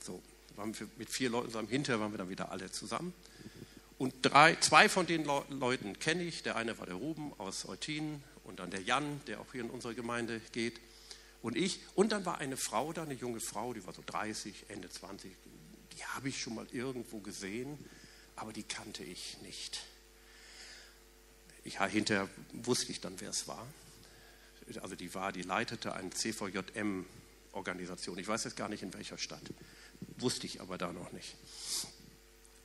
So, 0.00 0.22
waren 0.56 0.78
wir 0.78 0.88
mit 0.96 1.10
vier 1.10 1.30
Leuten 1.30 1.48
zusammen, 1.48 1.68
hinterher 1.68 2.00
waren 2.00 2.12
wir 2.12 2.18
dann 2.18 2.30
wieder 2.30 2.50
alle 2.50 2.70
zusammen. 2.70 3.12
Und 3.98 4.14
drei, 4.22 4.56
zwei 4.56 4.88
von 4.88 5.06
den 5.06 5.24
Le 5.24 5.42
Leuten 5.48 5.98
kenne 5.98 6.22
ich. 6.22 6.42
Der 6.42 6.56
eine 6.56 6.78
war 6.78 6.86
der 6.86 6.96
Ruben 6.96 7.32
aus 7.38 7.66
Eutin 7.66 8.22
und 8.44 8.60
dann 8.60 8.70
der 8.70 8.82
Jan, 8.82 9.20
der 9.26 9.40
auch 9.40 9.52
hier 9.52 9.62
in 9.62 9.70
unserer 9.70 9.94
Gemeinde 9.94 10.40
geht. 10.52 10.80
Und 11.40 11.56
ich. 11.56 11.80
Und 11.94 12.12
dann 12.12 12.26
war 12.26 12.38
eine 12.38 12.56
Frau 12.56 12.92
da, 12.92 13.04
eine 13.04 13.14
junge 13.14 13.40
Frau, 13.40 13.72
die 13.72 13.86
war 13.86 13.94
so 13.94 14.02
30, 14.04 14.66
Ende 14.68 14.90
20. 14.90 15.32
Die 15.96 16.04
habe 16.04 16.28
ich 16.28 16.40
schon 16.40 16.54
mal 16.54 16.68
irgendwo 16.72 17.18
gesehen, 17.20 17.76
aber 18.36 18.52
die 18.52 18.62
kannte 18.62 19.02
ich 19.02 19.38
nicht. 19.42 19.80
Ich, 21.64 21.80
hinterher 21.80 22.28
wusste 22.52 22.92
ich 22.92 23.00
dann, 23.00 23.20
wer 23.20 23.30
es 23.30 23.48
war. 23.48 23.66
Also 24.80 24.94
die 24.94 25.12
war, 25.14 25.32
die 25.32 25.42
leitete 25.42 25.94
eine 25.94 26.10
CVJM-Organisation. 26.10 28.18
Ich 28.18 28.28
weiß 28.28 28.44
jetzt 28.44 28.56
gar 28.56 28.68
nicht 28.68 28.82
in 28.82 28.94
welcher 28.94 29.18
Stadt. 29.18 29.42
Wusste 30.18 30.46
ich 30.46 30.60
aber 30.60 30.78
da 30.78 30.92
noch 30.92 31.10
nicht. 31.12 31.34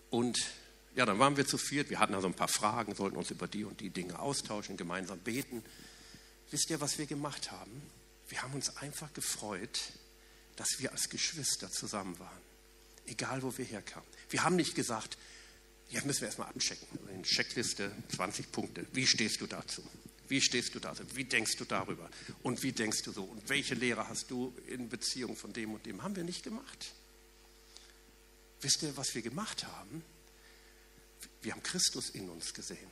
Und 0.09 0.37
ja, 0.95 1.05
dann 1.05 1.19
waren 1.19 1.37
wir 1.37 1.47
zu 1.47 1.57
viert. 1.57 1.89
Wir 1.89 1.99
hatten 1.99 2.13
also 2.13 2.27
ein 2.27 2.33
paar 2.33 2.49
Fragen, 2.49 2.95
sollten 2.95 3.15
uns 3.17 3.31
über 3.31 3.47
die 3.47 3.63
und 3.63 3.79
die 3.79 3.91
Dinge 3.91 4.19
austauschen, 4.19 4.75
gemeinsam 4.77 5.19
beten. 5.19 5.63
Wisst 6.49 6.69
ihr, 6.69 6.81
was 6.81 6.97
wir 6.97 7.05
gemacht 7.05 7.51
haben? 7.51 7.81
Wir 8.27 8.41
haben 8.41 8.53
uns 8.53 8.75
einfach 8.77 9.13
gefreut, 9.13 9.79
dass 10.57 10.67
wir 10.79 10.91
als 10.91 11.07
Geschwister 11.09 11.71
zusammen 11.71 12.19
waren. 12.19 12.40
Egal, 13.07 13.41
wo 13.41 13.57
wir 13.57 13.65
herkamen. 13.65 14.07
Wir 14.29 14.43
haben 14.43 14.55
nicht 14.55 14.75
gesagt, 14.75 15.17
jetzt 15.89 16.05
müssen 16.05 16.21
wir 16.21 16.27
erstmal 16.27 16.49
abchecken. 16.49 16.87
In 17.13 17.23
Checkliste 17.23 17.91
20 18.15 18.51
Punkte. 18.51 18.85
Wie 18.93 19.07
stehst 19.07 19.41
du 19.41 19.47
dazu? 19.47 19.83
Wie 20.27 20.39
stehst 20.39 20.73
du 20.73 20.79
dazu? 20.79 21.03
Wie 21.13 21.25
denkst 21.25 21.57
du 21.57 21.65
darüber? 21.65 22.09
Und 22.41 22.63
wie 22.63 22.71
denkst 22.71 23.01
du 23.03 23.11
so? 23.11 23.23
Und 23.23 23.49
welche 23.49 23.75
Lehre 23.75 24.07
hast 24.07 24.31
du 24.31 24.55
in 24.67 24.87
Beziehung 24.87 25.35
von 25.35 25.51
dem 25.51 25.73
und 25.73 25.85
dem? 25.85 26.03
Haben 26.03 26.15
wir 26.15 26.23
nicht 26.23 26.43
gemacht. 26.43 26.93
Wisst 28.61 28.83
ihr, 28.83 28.95
was 28.95 29.13
wir 29.13 29.21
gemacht 29.21 29.65
haben? 29.65 30.03
Wir 31.41 31.51
haben 31.51 31.63
Christus 31.63 32.11
in 32.11 32.29
uns 32.29 32.53
gesehen. 32.53 32.89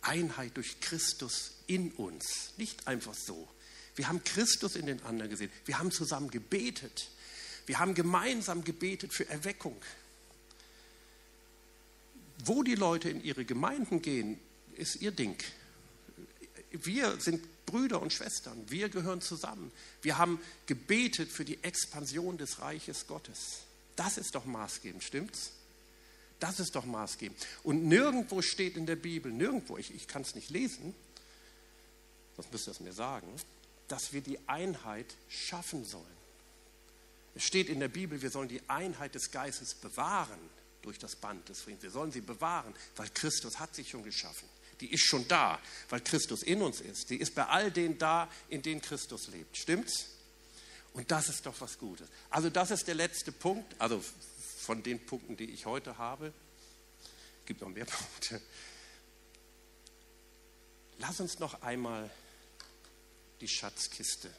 Einheit 0.00 0.56
durch 0.56 0.80
Christus 0.80 1.52
in 1.66 1.90
uns. 1.92 2.52
Nicht 2.56 2.86
einfach 2.86 3.14
so. 3.14 3.48
Wir 3.96 4.08
haben 4.08 4.22
Christus 4.24 4.76
in 4.76 4.86
den 4.86 5.02
anderen 5.02 5.30
gesehen. 5.30 5.50
Wir 5.66 5.78
haben 5.78 5.90
zusammen 5.90 6.30
gebetet. 6.30 7.10
Wir 7.66 7.78
haben 7.78 7.94
gemeinsam 7.94 8.64
gebetet 8.64 9.12
für 9.12 9.28
Erweckung. 9.28 9.76
Wo 12.44 12.62
die 12.62 12.74
Leute 12.74 13.08
in 13.08 13.24
ihre 13.24 13.44
Gemeinden 13.44 14.02
gehen, 14.02 14.38
ist 14.74 14.96
ihr 14.96 15.12
Ding. 15.12 15.36
Wir 16.70 17.20
sind 17.20 17.42
Brüder 17.66 18.02
und 18.02 18.12
Schwestern. 18.12 18.70
Wir 18.70 18.88
gehören 18.88 19.20
zusammen. 19.20 19.72
Wir 20.02 20.18
haben 20.18 20.40
gebetet 20.66 21.30
für 21.30 21.44
die 21.44 21.62
Expansion 21.62 22.36
des 22.36 22.60
Reiches 22.60 23.06
Gottes. 23.06 23.60
Das 23.96 24.18
ist 24.18 24.34
doch 24.34 24.44
maßgebend, 24.44 25.02
stimmt's? 25.02 25.52
Das 26.40 26.60
ist 26.60 26.74
doch 26.74 26.84
maßgebend. 26.84 27.38
Und 27.62 27.84
nirgendwo 27.84 28.42
steht 28.42 28.76
in 28.76 28.86
der 28.86 28.96
Bibel, 28.96 29.32
nirgendwo, 29.32 29.78
ich, 29.78 29.94
ich 29.94 30.08
kann 30.08 30.22
es 30.22 30.34
nicht 30.34 30.50
lesen, 30.50 30.94
sonst 32.36 32.52
müsst 32.52 32.68
ihr 32.68 32.72
es 32.72 32.80
mir 32.80 32.92
sagen, 32.92 33.28
dass 33.88 34.12
wir 34.12 34.20
die 34.20 34.38
Einheit 34.48 35.06
schaffen 35.28 35.84
sollen. 35.84 36.04
Es 37.34 37.44
steht 37.44 37.68
in 37.68 37.80
der 37.80 37.88
Bibel, 37.88 38.22
wir 38.22 38.30
sollen 38.30 38.48
die 38.48 38.62
Einheit 38.68 39.14
des 39.14 39.30
Geistes 39.30 39.74
bewahren 39.74 40.38
durch 40.82 40.98
das 40.98 41.16
Band 41.16 41.48
des 41.48 41.62
Friedens. 41.62 41.82
Wir 41.82 41.90
sollen 41.90 42.12
sie 42.12 42.20
bewahren, 42.20 42.74
weil 42.96 43.08
Christus 43.10 43.58
hat 43.58 43.74
sie 43.74 43.84
schon 43.84 44.04
geschaffen. 44.04 44.48
Die 44.80 44.92
ist 44.92 45.06
schon 45.06 45.26
da, 45.28 45.60
weil 45.88 46.00
Christus 46.00 46.42
in 46.42 46.62
uns 46.62 46.80
ist. 46.80 47.10
Die 47.10 47.16
ist 47.16 47.34
bei 47.34 47.46
all 47.46 47.70
denen 47.70 47.98
da, 47.98 48.30
in 48.48 48.62
denen 48.62 48.80
Christus 48.80 49.28
lebt. 49.28 49.56
Stimmt's? 49.56 50.06
Und 50.92 51.10
das 51.10 51.28
ist 51.28 51.46
doch 51.46 51.60
was 51.60 51.78
Gutes. 51.78 52.08
Also 52.30 52.50
das 52.50 52.70
ist 52.70 52.86
der 52.86 52.94
letzte 52.94 53.32
Punkt, 53.32 53.74
also 53.80 54.02
von 54.58 54.82
den 54.82 55.04
Punkten, 55.04 55.36
die 55.36 55.50
ich 55.50 55.66
heute 55.66 55.98
habe. 55.98 56.32
Es 57.40 57.46
gibt 57.46 57.60
noch 57.60 57.68
mehr 57.68 57.84
Punkte. 57.84 58.40
Lass 60.98 61.20
uns 61.20 61.38
noch 61.40 61.62
einmal 61.62 62.10
die 63.40 63.48
Schatzkiste 63.48 64.30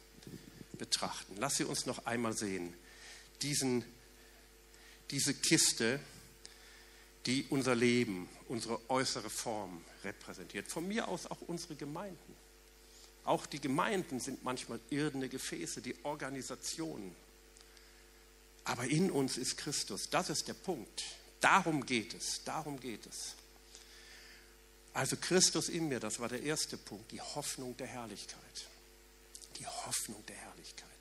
betrachten. 0.77 1.35
Lass 1.37 1.57
sie 1.57 1.65
uns 1.65 1.85
noch 1.85 2.05
einmal 2.05 2.33
sehen. 2.33 2.73
Diesen, 3.41 3.83
diese 5.11 5.33
Kiste, 5.33 5.99
die 7.25 7.45
unser 7.49 7.75
Leben, 7.75 8.29
unsere 8.47 8.79
äußere 8.89 9.29
Form 9.29 9.83
repräsentiert. 10.03 10.67
Von 10.67 10.87
mir 10.87 11.07
aus 11.07 11.25
auch 11.25 11.41
unsere 11.41 11.75
Gemeinden. 11.75 12.35
Auch 13.23 13.47
die 13.47 13.59
Gemeinden 13.59 14.19
sind 14.19 14.43
manchmal 14.43 14.79
irdene 14.91 15.27
Gefäße, 15.29 15.81
die 15.81 15.95
Organisationen. 16.03 17.15
Aber 18.65 18.85
in 18.85 19.09
uns 19.09 19.37
ist 19.37 19.57
Christus. 19.57 20.09
Das 20.09 20.29
ist 20.29 20.47
der 20.47 20.53
Punkt. 20.53 21.03
Darum 21.39 21.85
geht 21.85 22.13
es. 22.13 22.43
Darum 22.43 22.79
geht 22.79 23.05
es. 23.07 23.35
Also 24.93 25.17
Christus 25.17 25.69
in 25.69 25.89
mir, 25.89 25.99
das 25.99 26.19
war 26.19 26.29
der 26.29 26.41
erste 26.41 26.77
Punkt, 26.77 27.11
die 27.11 27.19
Hoffnung 27.19 27.75
der 27.77 27.87
Herrlichkeit. 27.87 28.67
Die 29.59 29.67
Hoffnung 29.67 30.25
der 30.27 30.37
Herrlichkeit. 30.37 30.94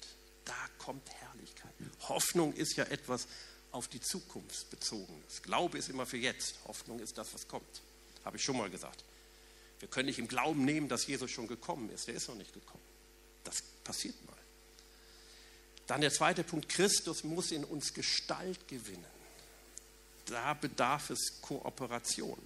Da 0.44 0.56
kommt 0.78 1.08
Herrlichkeit. 1.10 1.72
Hoffnung 2.08 2.52
ist 2.52 2.76
ja 2.76 2.84
etwas 2.84 3.26
auf 3.72 3.88
die 3.88 4.00
Zukunft 4.00 4.70
bezogenes. 4.70 5.42
Glaube 5.42 5.78
ist 5.78 5.88
immer 5.88 6.06
für 6.06 6.16
jetzt. 6.16 6.56
Hoffnung 6.66 7.00
ist 7.00 7.18
das, 7.18 7.32
was 7.34 7.48
kommt. 7.48 7.82
Habe 8.24 8.36
ich 8.36 8.44
schon 8.44 8.56
mal 8.56 8.70
gesagt. 8.70 9.04
Wir 9.80 9.88
können 9.88 10.06
nicht 10.06 10.18
im 10.18 10.28
Glauben 10.28 10.64
nehmen, 10.64 10.88
dass 10.88 11.06
Jesus 11.06 11.30
schon 11.30 11.48
gekommen 11.48 11.90
ist. 11.90 12.06
Der 12.06 12.14
ist 12.14 12.28
noch 12.28 12.36
nicht 12.36 12.52
gekommen. 12.52 12.84
Das 13.42 13.62
passiert 13.82 14.14
mal. 14.26 14.36
Dann 15.86 16.00
der 16.00 16.12
zweite 16.12 16.44
Punkt, 16.44 16.68
Christus 16.68 17.24
muss 17.24 17.50
in 17.50 17.64
uns 17.64 17.92
Gestalt 17.92 18.68
gewinnen. 18.68 19.04
Da 20.26 20.54
bedarf 20.54 21.10
es 21.10 21.40
Kooperation. 21.42 22.38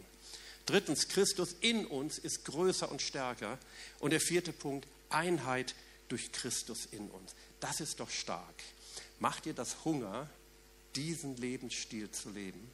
Drittens, 0.67 1.09
Christus 1.09 1.55
in 1.61 1.87
uns 1.87 2.19
ist 2.19 2.45
größer 2.45 2.91
und 2.91 3.01
stärker. 3.01 3.59
Und 4.01 4.11
der 4.11 4.21
vierte 4.21 4.53
Punkt, 4.53 4.89
Einheit 5.09 5.75
durch 6.09 6.33
Christus 6.33 6.87
in 6.87 7.09
uns. 7.11 7.35
Das 7.61 7.81
ist 7.81 8.01
doch 8.01 8.11
stark. 8.11 8.55
Macht 9.19 9.45
dir 9.45 9.55
das 9.55 9.85
Hunger, 9.85 10.29
diesen 10.95 11.37
Lebensstil 11.37 12.11
zu 12.11 12.31
leben? 12.31 12.71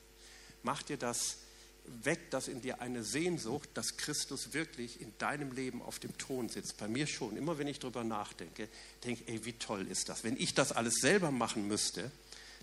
Macht 0.62 0.88
dir 0.88 0.96
das 0.96 1.38
weckt 1.86 2.32
das 2.32 2.48
in 2.48 2.60
dir 2.60 2.80
eine 2.80 3.04
Sehnsucht, 3.04 3.68
dass 3.74 3.96
Christus 3.96 4.52
wirklich 4.52 5.00
in 5.00 5.12
deinem 5.18 5.52
Leben 5.52 5.82
auf 5.82 5.98
dem 5.98 6.16
Thron 6.16 6.48
sitzt. 6.48 6.78
Bei 6.78 6.88
mir 6.88 7.06
schon. 7.06 7.36
Immer 7.36 7.58
wenn 7.58 7.68
ich 7.68 7.78
darüber 7.78 8.04
nachdenke, 8.04 8.68
denke 9.04 9.22
ich, 9.22 9.28
ey, 9.28 9.44
wie 9.44 9.52
toll 9.54 9.86
ist 9.86 10.08
das. 10.08 10.24
Wenn 10.24 10.36
ich 10.36 10.54
das 10.54 10.72
alles 10.72 10.94
selber 10.94 11.30
machen 11.30 11.68
müsste, 11.68 12.10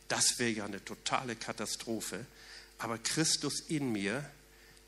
das 0.08 0.40
wäre 0.40 0.52
ja 0.52 0.66
eine 0.66 0.84
totale 0.84 1.36
Katastrophe. 1.36 2.26
Aber 2.80 2.98
Christus 2.98 3.60
in 3.68 3.92
mir 3.92 4.28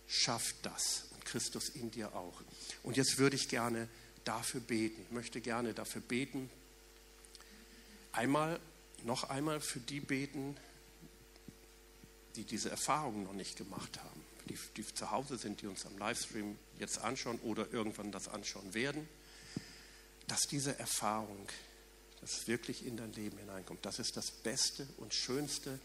schafft 0.08 0.56
das 0.64 1.06
und 1.14 1.26
Christus 1.26 1.70
in 1.70 1.92
dir 1.92 2.14
auch. 2.16 2.42
Und 2.82 2.98
jetzt 2.98 3.18
würde 3.20 3.36
ich 3.36 3.50
gerne 3.50 3.88
dafür 4.24 4.62
beten. 4.62 5.02
Ich 5.04 5.12
möchte 5.12 5.42
gerne 5.42 5.74
dafür 5.74 6.02
beten. 6.02 6.50
Einmal, 8.14 8.60
noch 9.04 9.30
einmal 9.30 9.60
für 9.60 9.80
die 9.80 10.00
beten, 10.00 10.56
die 12.36 12.46
diese 12.46 12.70
Erfahrung 12.70 13.24
noch 13.26 13.34
nicht 13.34 13.58
gemacht 13.58 14.00
haben 14.00 14.24
die, 14.50 14.58
die 14.78 14.94
zu 14.94 15.12
Hause 15.12 15.38
sind, 15.38 15.62
die 15.62 15.68
uns 15.68 15.86
am 15.86 15.98
Livestream 15.98 16.58
jetzt 16.80 17.00
anschauen 17.00 17.40
oder 17.40 17.72
irgendwann 17.72 18.12
das 18.12 18.28
anschauen 18.28 18.74
werden, 18.74 19.08
dass 20.28 20.42
diese 20.42 20.78
Erfahrung, 20.80 21.48
das 22.22 22.48
wirklich 22.48 22.86
in 22.86 22.98
dein 22.98 23.14
Leben 23.14 23.38
hineinkommt, 23.38 23.86
das 23.86 24.00
ist 24.00 24.18
das 24.18 24.32
Beste 24.32 24.88
und 24.98 25.14
Schönste. 25.14 25.80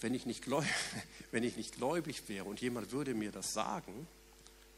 Wenn 0.00 0.14
ich, 0.14 0.26
nicht 0.26 0.42
gläubig, 0.42 0.70
wenn 1.32 1.42
ich 1.42 1.56
nicht 1.56 1.74
gläubig 1.74 2.28
wäre 2.28 2.44
und 2.44 2.60
jemand 2.60 2.92
würde 2.92 3.14
mir 3.14 3.32
das 3.32 3.52
sagen 3.52 4.06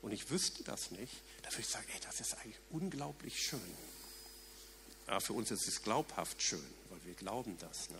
und 0.03 0.13
ich 0.13 0.31
wüsste 0.31 0.65
das 0.65 0.91
nicht, 0.93 1.21
dann 1.43 1.53
würde 1.53 1.63
ich 1.63 1.69
sagen, 1.69 1.87
ey, 1.93 2.01
das 2.03 2.21
ist 2.21 2.35
eigentlich 2.39 2.59
unglaublich 2.71 3.39
schön. 3.41 3.61
Ja, 5.11 5.19
für 5.19 5.33
uns 5.33 5.51
ist 5.51 5.67
es 5.67 5.83
glaubhaft 5.83 6.41
schön, 6.41 6.63
weil 6.89 7.01
wir 7.05 7.15
glauben 7.15 7.59
das. 7.59 7.91
Ne? 7.91 7.99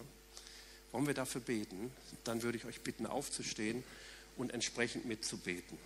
Wollen 0.93 1.09
wir 1.09 1.15
dafür 1.15 1.41
beten? 1.41 1.91
Dann 2.23 2.43
würde 2.43 2.57
ich 2.57 2.67
euch 2.67 2.83
bitten, 2.83 3.05
aufzustehen 3.05 3.83
und 4.37 4.55
entsprechend 4.55 5.07
mitzubeten. 5.07 5.77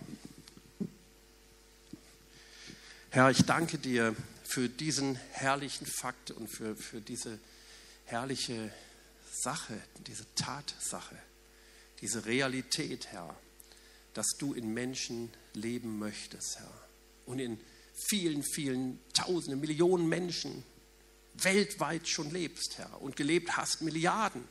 Herr, 3.09 3.31
ich 3.31 3.43
danke 3.43 3.79
dir 3.79 4.15
für 4.43 4.69
diesen 4.69 5.15
herrlichen 5.31 5.87
Fakt 5.87 6.29
und 6.29 6.47
für, 6.47 6.75
für 6.75 7.01
diese 7.01 7.39
herrliche 8.03 8.71
Sache, 9.31 9.81
diese 10.05 10.27
Tatsache, 10.35 11.17
diese 12.01 12.27
Realität, 12.27 13.07
Herr, 13.07 13.35
dass 14.13 14.27
du 14.37 14.53
in 14.53 14.75
Menschen 14.75 15.31
leben 15.53 15.97
möchtest, 15.97 16.59
Herr. 16.59 16.87
Und 17.25 17.39
in 17.39 17.59
vielen, 18.09 18.43
vielen 18.43 18.99
Tausenden, 19.13 19.59
Millionen 19.59 20.07
Menschen 20.07 20.63
weltweit 21.37 22.07
schon 22.07 22.31
lebst, 22.31 22.77
Herr, 22.77 23.01
und 23.01 23.15
gelebt 23.15 23.57
hast, 23.57 23.81
Milliarden. 23.81 24.43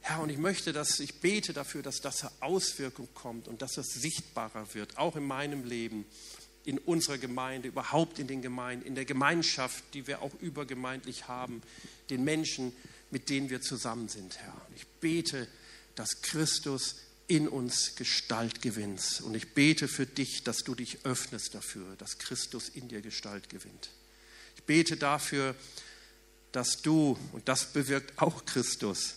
Herr, 0.00 0.20
und 0.20 0.30
ich 0.30 0.38
möchte, 0.38 0.72
dass 0.72 1.00
ich 1.00 1.20
bete 1.20 1.52
dafür, 1.52 1.82
dass 1.82 2.00
das 2.00 2.18
zur 2.18 2.32
Auswirkung 2.40 3.08
kommt 3.14 3.48
und 3.48 3.60
dass 3.60 3.76
es 3.76 3.92
sichtbarer 3.94 4.72
wird, 4.74 4.98
auch 4.98 5.16
in 5.16 5.26
meinem 5.26 5.64
Leben, 5.64 6.04
in 6.64 6.78
unserer 6.78 7.18
Gemeinde, 7.18 7.68
überhaupt 7.68 8.18
in 8.18 8.26
den 8.26 8.42
Gemeinden, 8.42 8.86
in 8.86 8.94
der 8.94 9.04
Gemeinschaft, 9.04 9.82
die 9.94 10.06
wir 10.06 10.22
auch 10.22 10.32
übergemeindlich 10.40 11.28
haben, 11.28 11.62
den 12.10 12.24
Menschen, 12.24 12.72
mit 13.10 13.30
denen 13.30 13.50
wir 13.50 13.60
zusammen 13.60 14.08
sind, 14.08 14.38
Herr. 14.38 14.54
Und 14.68 14.76
ich 14.76 14.86
bete, 15.00 15.48
dass 15.94 16.22
Christus 16.22 16.96
in 17.28 17.48
uns 17.48 17.96
Gestalt 17.96 18.62
gewinnt. 18.62 19.22
Und 19.24 19.34
ich 19.34 19.54
bete 19.54 19.88
für 19.88 20.06
dich, 20.06 20.44
dass 20.44 20.58
du 20.58 20.74
dich 20.74 21.04
öffnest 21.04 21.54
dafür, 21.54 21.96
dass 21.96 22.18
Christus 22.18 22.68
in 22.68 22.88
dir 22.88 23.00
Gestalt 23.00 23.48
gewinnt. 23.48 23.90
Bete 24.66 24.96
dafür, 24.96 25.54
dass 26.52 26.82
du, 26.82 27.18
und 27.32 27.48
das 27.48 27.72
bewirkt 27.72 28.20
auch 28.20 28.44
Christus, 28.44 29.16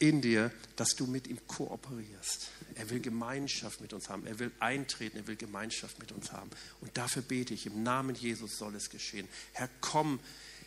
in 0.00 0.22
dir, 0.22 0.50
dass 0.76 0.96
du 0.96 1.06
mit 1.06 1.28
ihm 1.28 1.38
kooperierst. 1.46 2.48
Er 2.74 2.88
will 2.88 3.00
Gemeinschaft 3.00 3.82
mit 3.82 3.92
uns 3.92 4.08
haben. 4.08 4.26
Er 4.26 4.38
will 4.38 4.50
eintreten. 4.58 5.18
Er 5.18 5.26
will 5.26 5.36
Gemeinschaft 5.36 5.98
mit 5.98 6.10
uns 6.10 6.32
haben. 6.32 6.50
Und 6.80 6.96
dafür 6.96 7.22
bete 7.22 7.52
ich, 7.52 7.66
im 7.66 7.82
Namen 7.82 8.16
Jesus 8.16 8.56
soll 8.56 8.74
es 8.74 8.88
geschehen. 8.88 9.28
Herr, 9.52 9.68
komm 9.82 10.18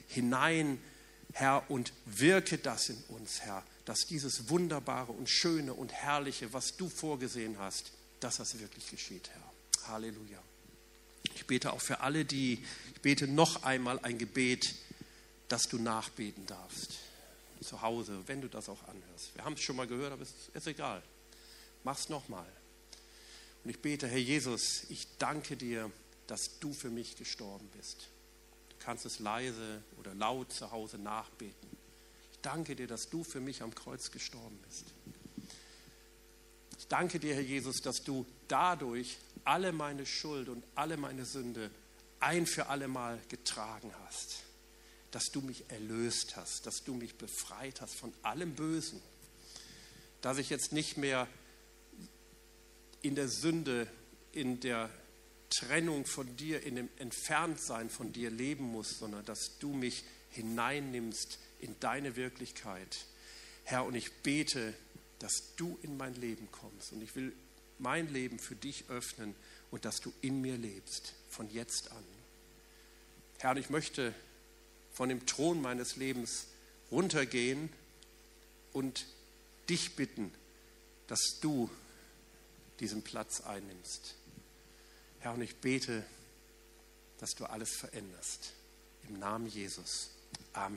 hinein, 0.07 0.79
Herr, 1.33 1.69
und 1.69 1.93
wirke 2.05 2.59
das 2.59 2.89
in 2.89 3.03
uns, 3.07 3.41
Herr, 3.41 3.63
dass 3.85 4.01
dieses 4.01 4.49
Wunderbare 4.49 5.11
und 5.11 5.27
Schöne 5.27 5.73
und 5.73 5.91
Herrliche, 5.91 6.53
was 6.53 6.77
du 6.77 6.87
vorgesehen 6.87 7.57
hast, 7.57 7.91
dass 8.19 8.37
das 8.37 8.59
wirklich 8.59 8.89
geschieht, 8.91 9.29
Herr. 9.29 9.91
Halleluja. 9.93 10.39
Ich 11.35 11.45
bete 11.45 11.73
auch 11.73 11.81
für 11.81 12.01
alle, 12.01 12.25
die, 12.25 12.63
ich 12.93 13.01
bete 13.01 13.27
noch 13.27 13.63
einmal 13.63 13.99
ein 13.99 14.17
Gebet, 14.17 14.75
dass 15.47 15.63
du 15.63 15.77
nachbeten 15.77 16.45
darfst. 16.47 16.93
zu 17.61 17.81
Hause, 17.81 18.21
wenn 18.25 18.41
du 18.41 18.49
das 18.49 18.67
auch 18.67 18.83
anhörst. 18.87 19.35
Wir 19.35 19.45
haben 19.45 19.53
es 19.53 19.61
schon 19.61 19.75
mal 19.75 19.87
gehört, 19.87 20.11
aber 20.11 20.23
es 20.23 20.33
ist 20.53 20.67
egal. 20.67 21.01
Mach's 21.83 22.09
nochmal. 22.09 22.47
Und 23.63 23.69
ich 23.69 23.79
bete, 23.79 24.07
Herr 24.07 24.17
Jesus, 24.17 24.83
ich 24.89 25.07
danke 25.17 25.55
dir, 25.55 25.89
dass 26.27 26.59
du 26.59 26.73
für 26.73 26.89
mich 26.89 27.15
gestorben 27.15 27.69
bist. 27.77 28.09
Du 28.69 28.75
kannst 28.79 29.05
es 29.05 29.19
leise 29.19 29.81
oder 29.99 30.13
laut 30.13 30.51
zu 30.51 30.71
Hause 30.71 30.97
nachbeten. 30.97 31.69
Ich 32.33 32.39
danke 32.41 32.75
dir, 32.75 32.87
dass 32.87 33.09
du 33.09 33.23
für 33.23 33.39
mich 33.39 33.61
am 33.61 33.73
Kreuz 33.73 34.11
gestorben 34.11 34.59
bist. 34.67 34.85
Ich 36.79 36.87
danke 36.87 37.19
dir, 37.19 37.35
Herr 37.35 37.41
Jesus, 37.41 37.81
dass 37.81 38.03
du 38.03 38.25
dadurch 38.49 39.17
alle 39.45 39.71
meine 39.71 40.05
Schuld 40.05 40.49
und 40.49 40.63
alle 40.75 40.97
meine 40.97 41.25
Sünde 41.25 41.69
ein 42.19 42.45
für 42.45 42.67
alle 42.67 42.87
Mal 42.87 43.19
getragen 43.29 43.91
hast. 44.05 44.43
Dass 45.11 45.25
du 45.25 45.41
mich 45.41 45.69
erlöst 45.69 46.35
hast, 46.35 46.65
dass 46.65 46.83
du 46.83 46.93
mich 46.93 47.15
befreit 47.15 47.81
hast 47.81 47.95
von 47.95 48.13
allem 48.23 48.55
Bösen. 48.55 49.01
Dass 50.21 50.37
ich 50.37 50.49
jetzt 50.49 50.71
nicht 50.71 50.97
mehr 50.97 51.27
in 53.01 53.15
der 53.15 53.27
Sünde, 53.27 53.87
in 54.31 54.59
der 54.59 54.89
Trennung 55.49 56.05
von 56.05 56.35
dir, 56.37 56.63
in 56.63 56.75
dem 56.75 56.89
Entferntsein 56.97 57.89
von 57.89 58.11
dir 58.11 58.31
leben 58.31 58.63
muss, 58.63 58.97
sondern 58.97 59.23
dass 59.25 59.59
du 59.59 59.73
mich 59.73 60.03
hineinnimmst 60.29 61.37
in 61.59 61.79
deine 61.79 62.15
Wirklichkeit. 62.15 63.05
Herr, 63.63 63.85
und 63.85 63.95
ich 63.95 64.11
bete, 64.23 64.73
dass 65.19 65.55
du 65.55 65.77
in 65.83 65.95
mein 65.95 66.15
Leben 66.15 66.49
kommst. 66.51 66.91
Und 66.91 67.01
ich 67.03 67.15
will 67.15 67.33
mein 67.79 68.11
Leben 68.11 68.39
für 68.39 68.55
dich 68.55 68.85
öffnen 68.89 69.35
und 69.71 69.85
dass 69.85 69.99
du 70.01 70.13
in 70.21 70.41
mir 70.41 70.57
lebst, 70.57 71.13
von 71.29 71.49
jetzt 71.51 71.91
an. 71.91 72.03
Herr, 73.39 73.57
ich 73.57 73.69
möchte 73.69 74.13
von 74.93 75.09
dem 75.09 75.25
Thron 75.25 75.61
meines 75.61 75.95
Lebens 75.95 76.47
runtergehen 76.91 77.69
und 78.71 79.05
dich 79.69 79.95
bitten, 79.95 80.31
dass 81.07 81.39
du 81.41 81.69
diesen 82.79 83.01
Platz 83.01 83.41
einnimmst. 83.41 84.15
Herr, 85.19 85.33
und 85.33 85.41
ich 85.41 85.55
bete, 85.55 86.05
dass 87.19 87.35
du 87.35 87.45
alles 87.45 87.75
veränderst. 87.75 88.53
Im 89.07 89.19
Namen 89.19 89.47
Jesus. 89.47 90.09
Amen. 90.53 90.71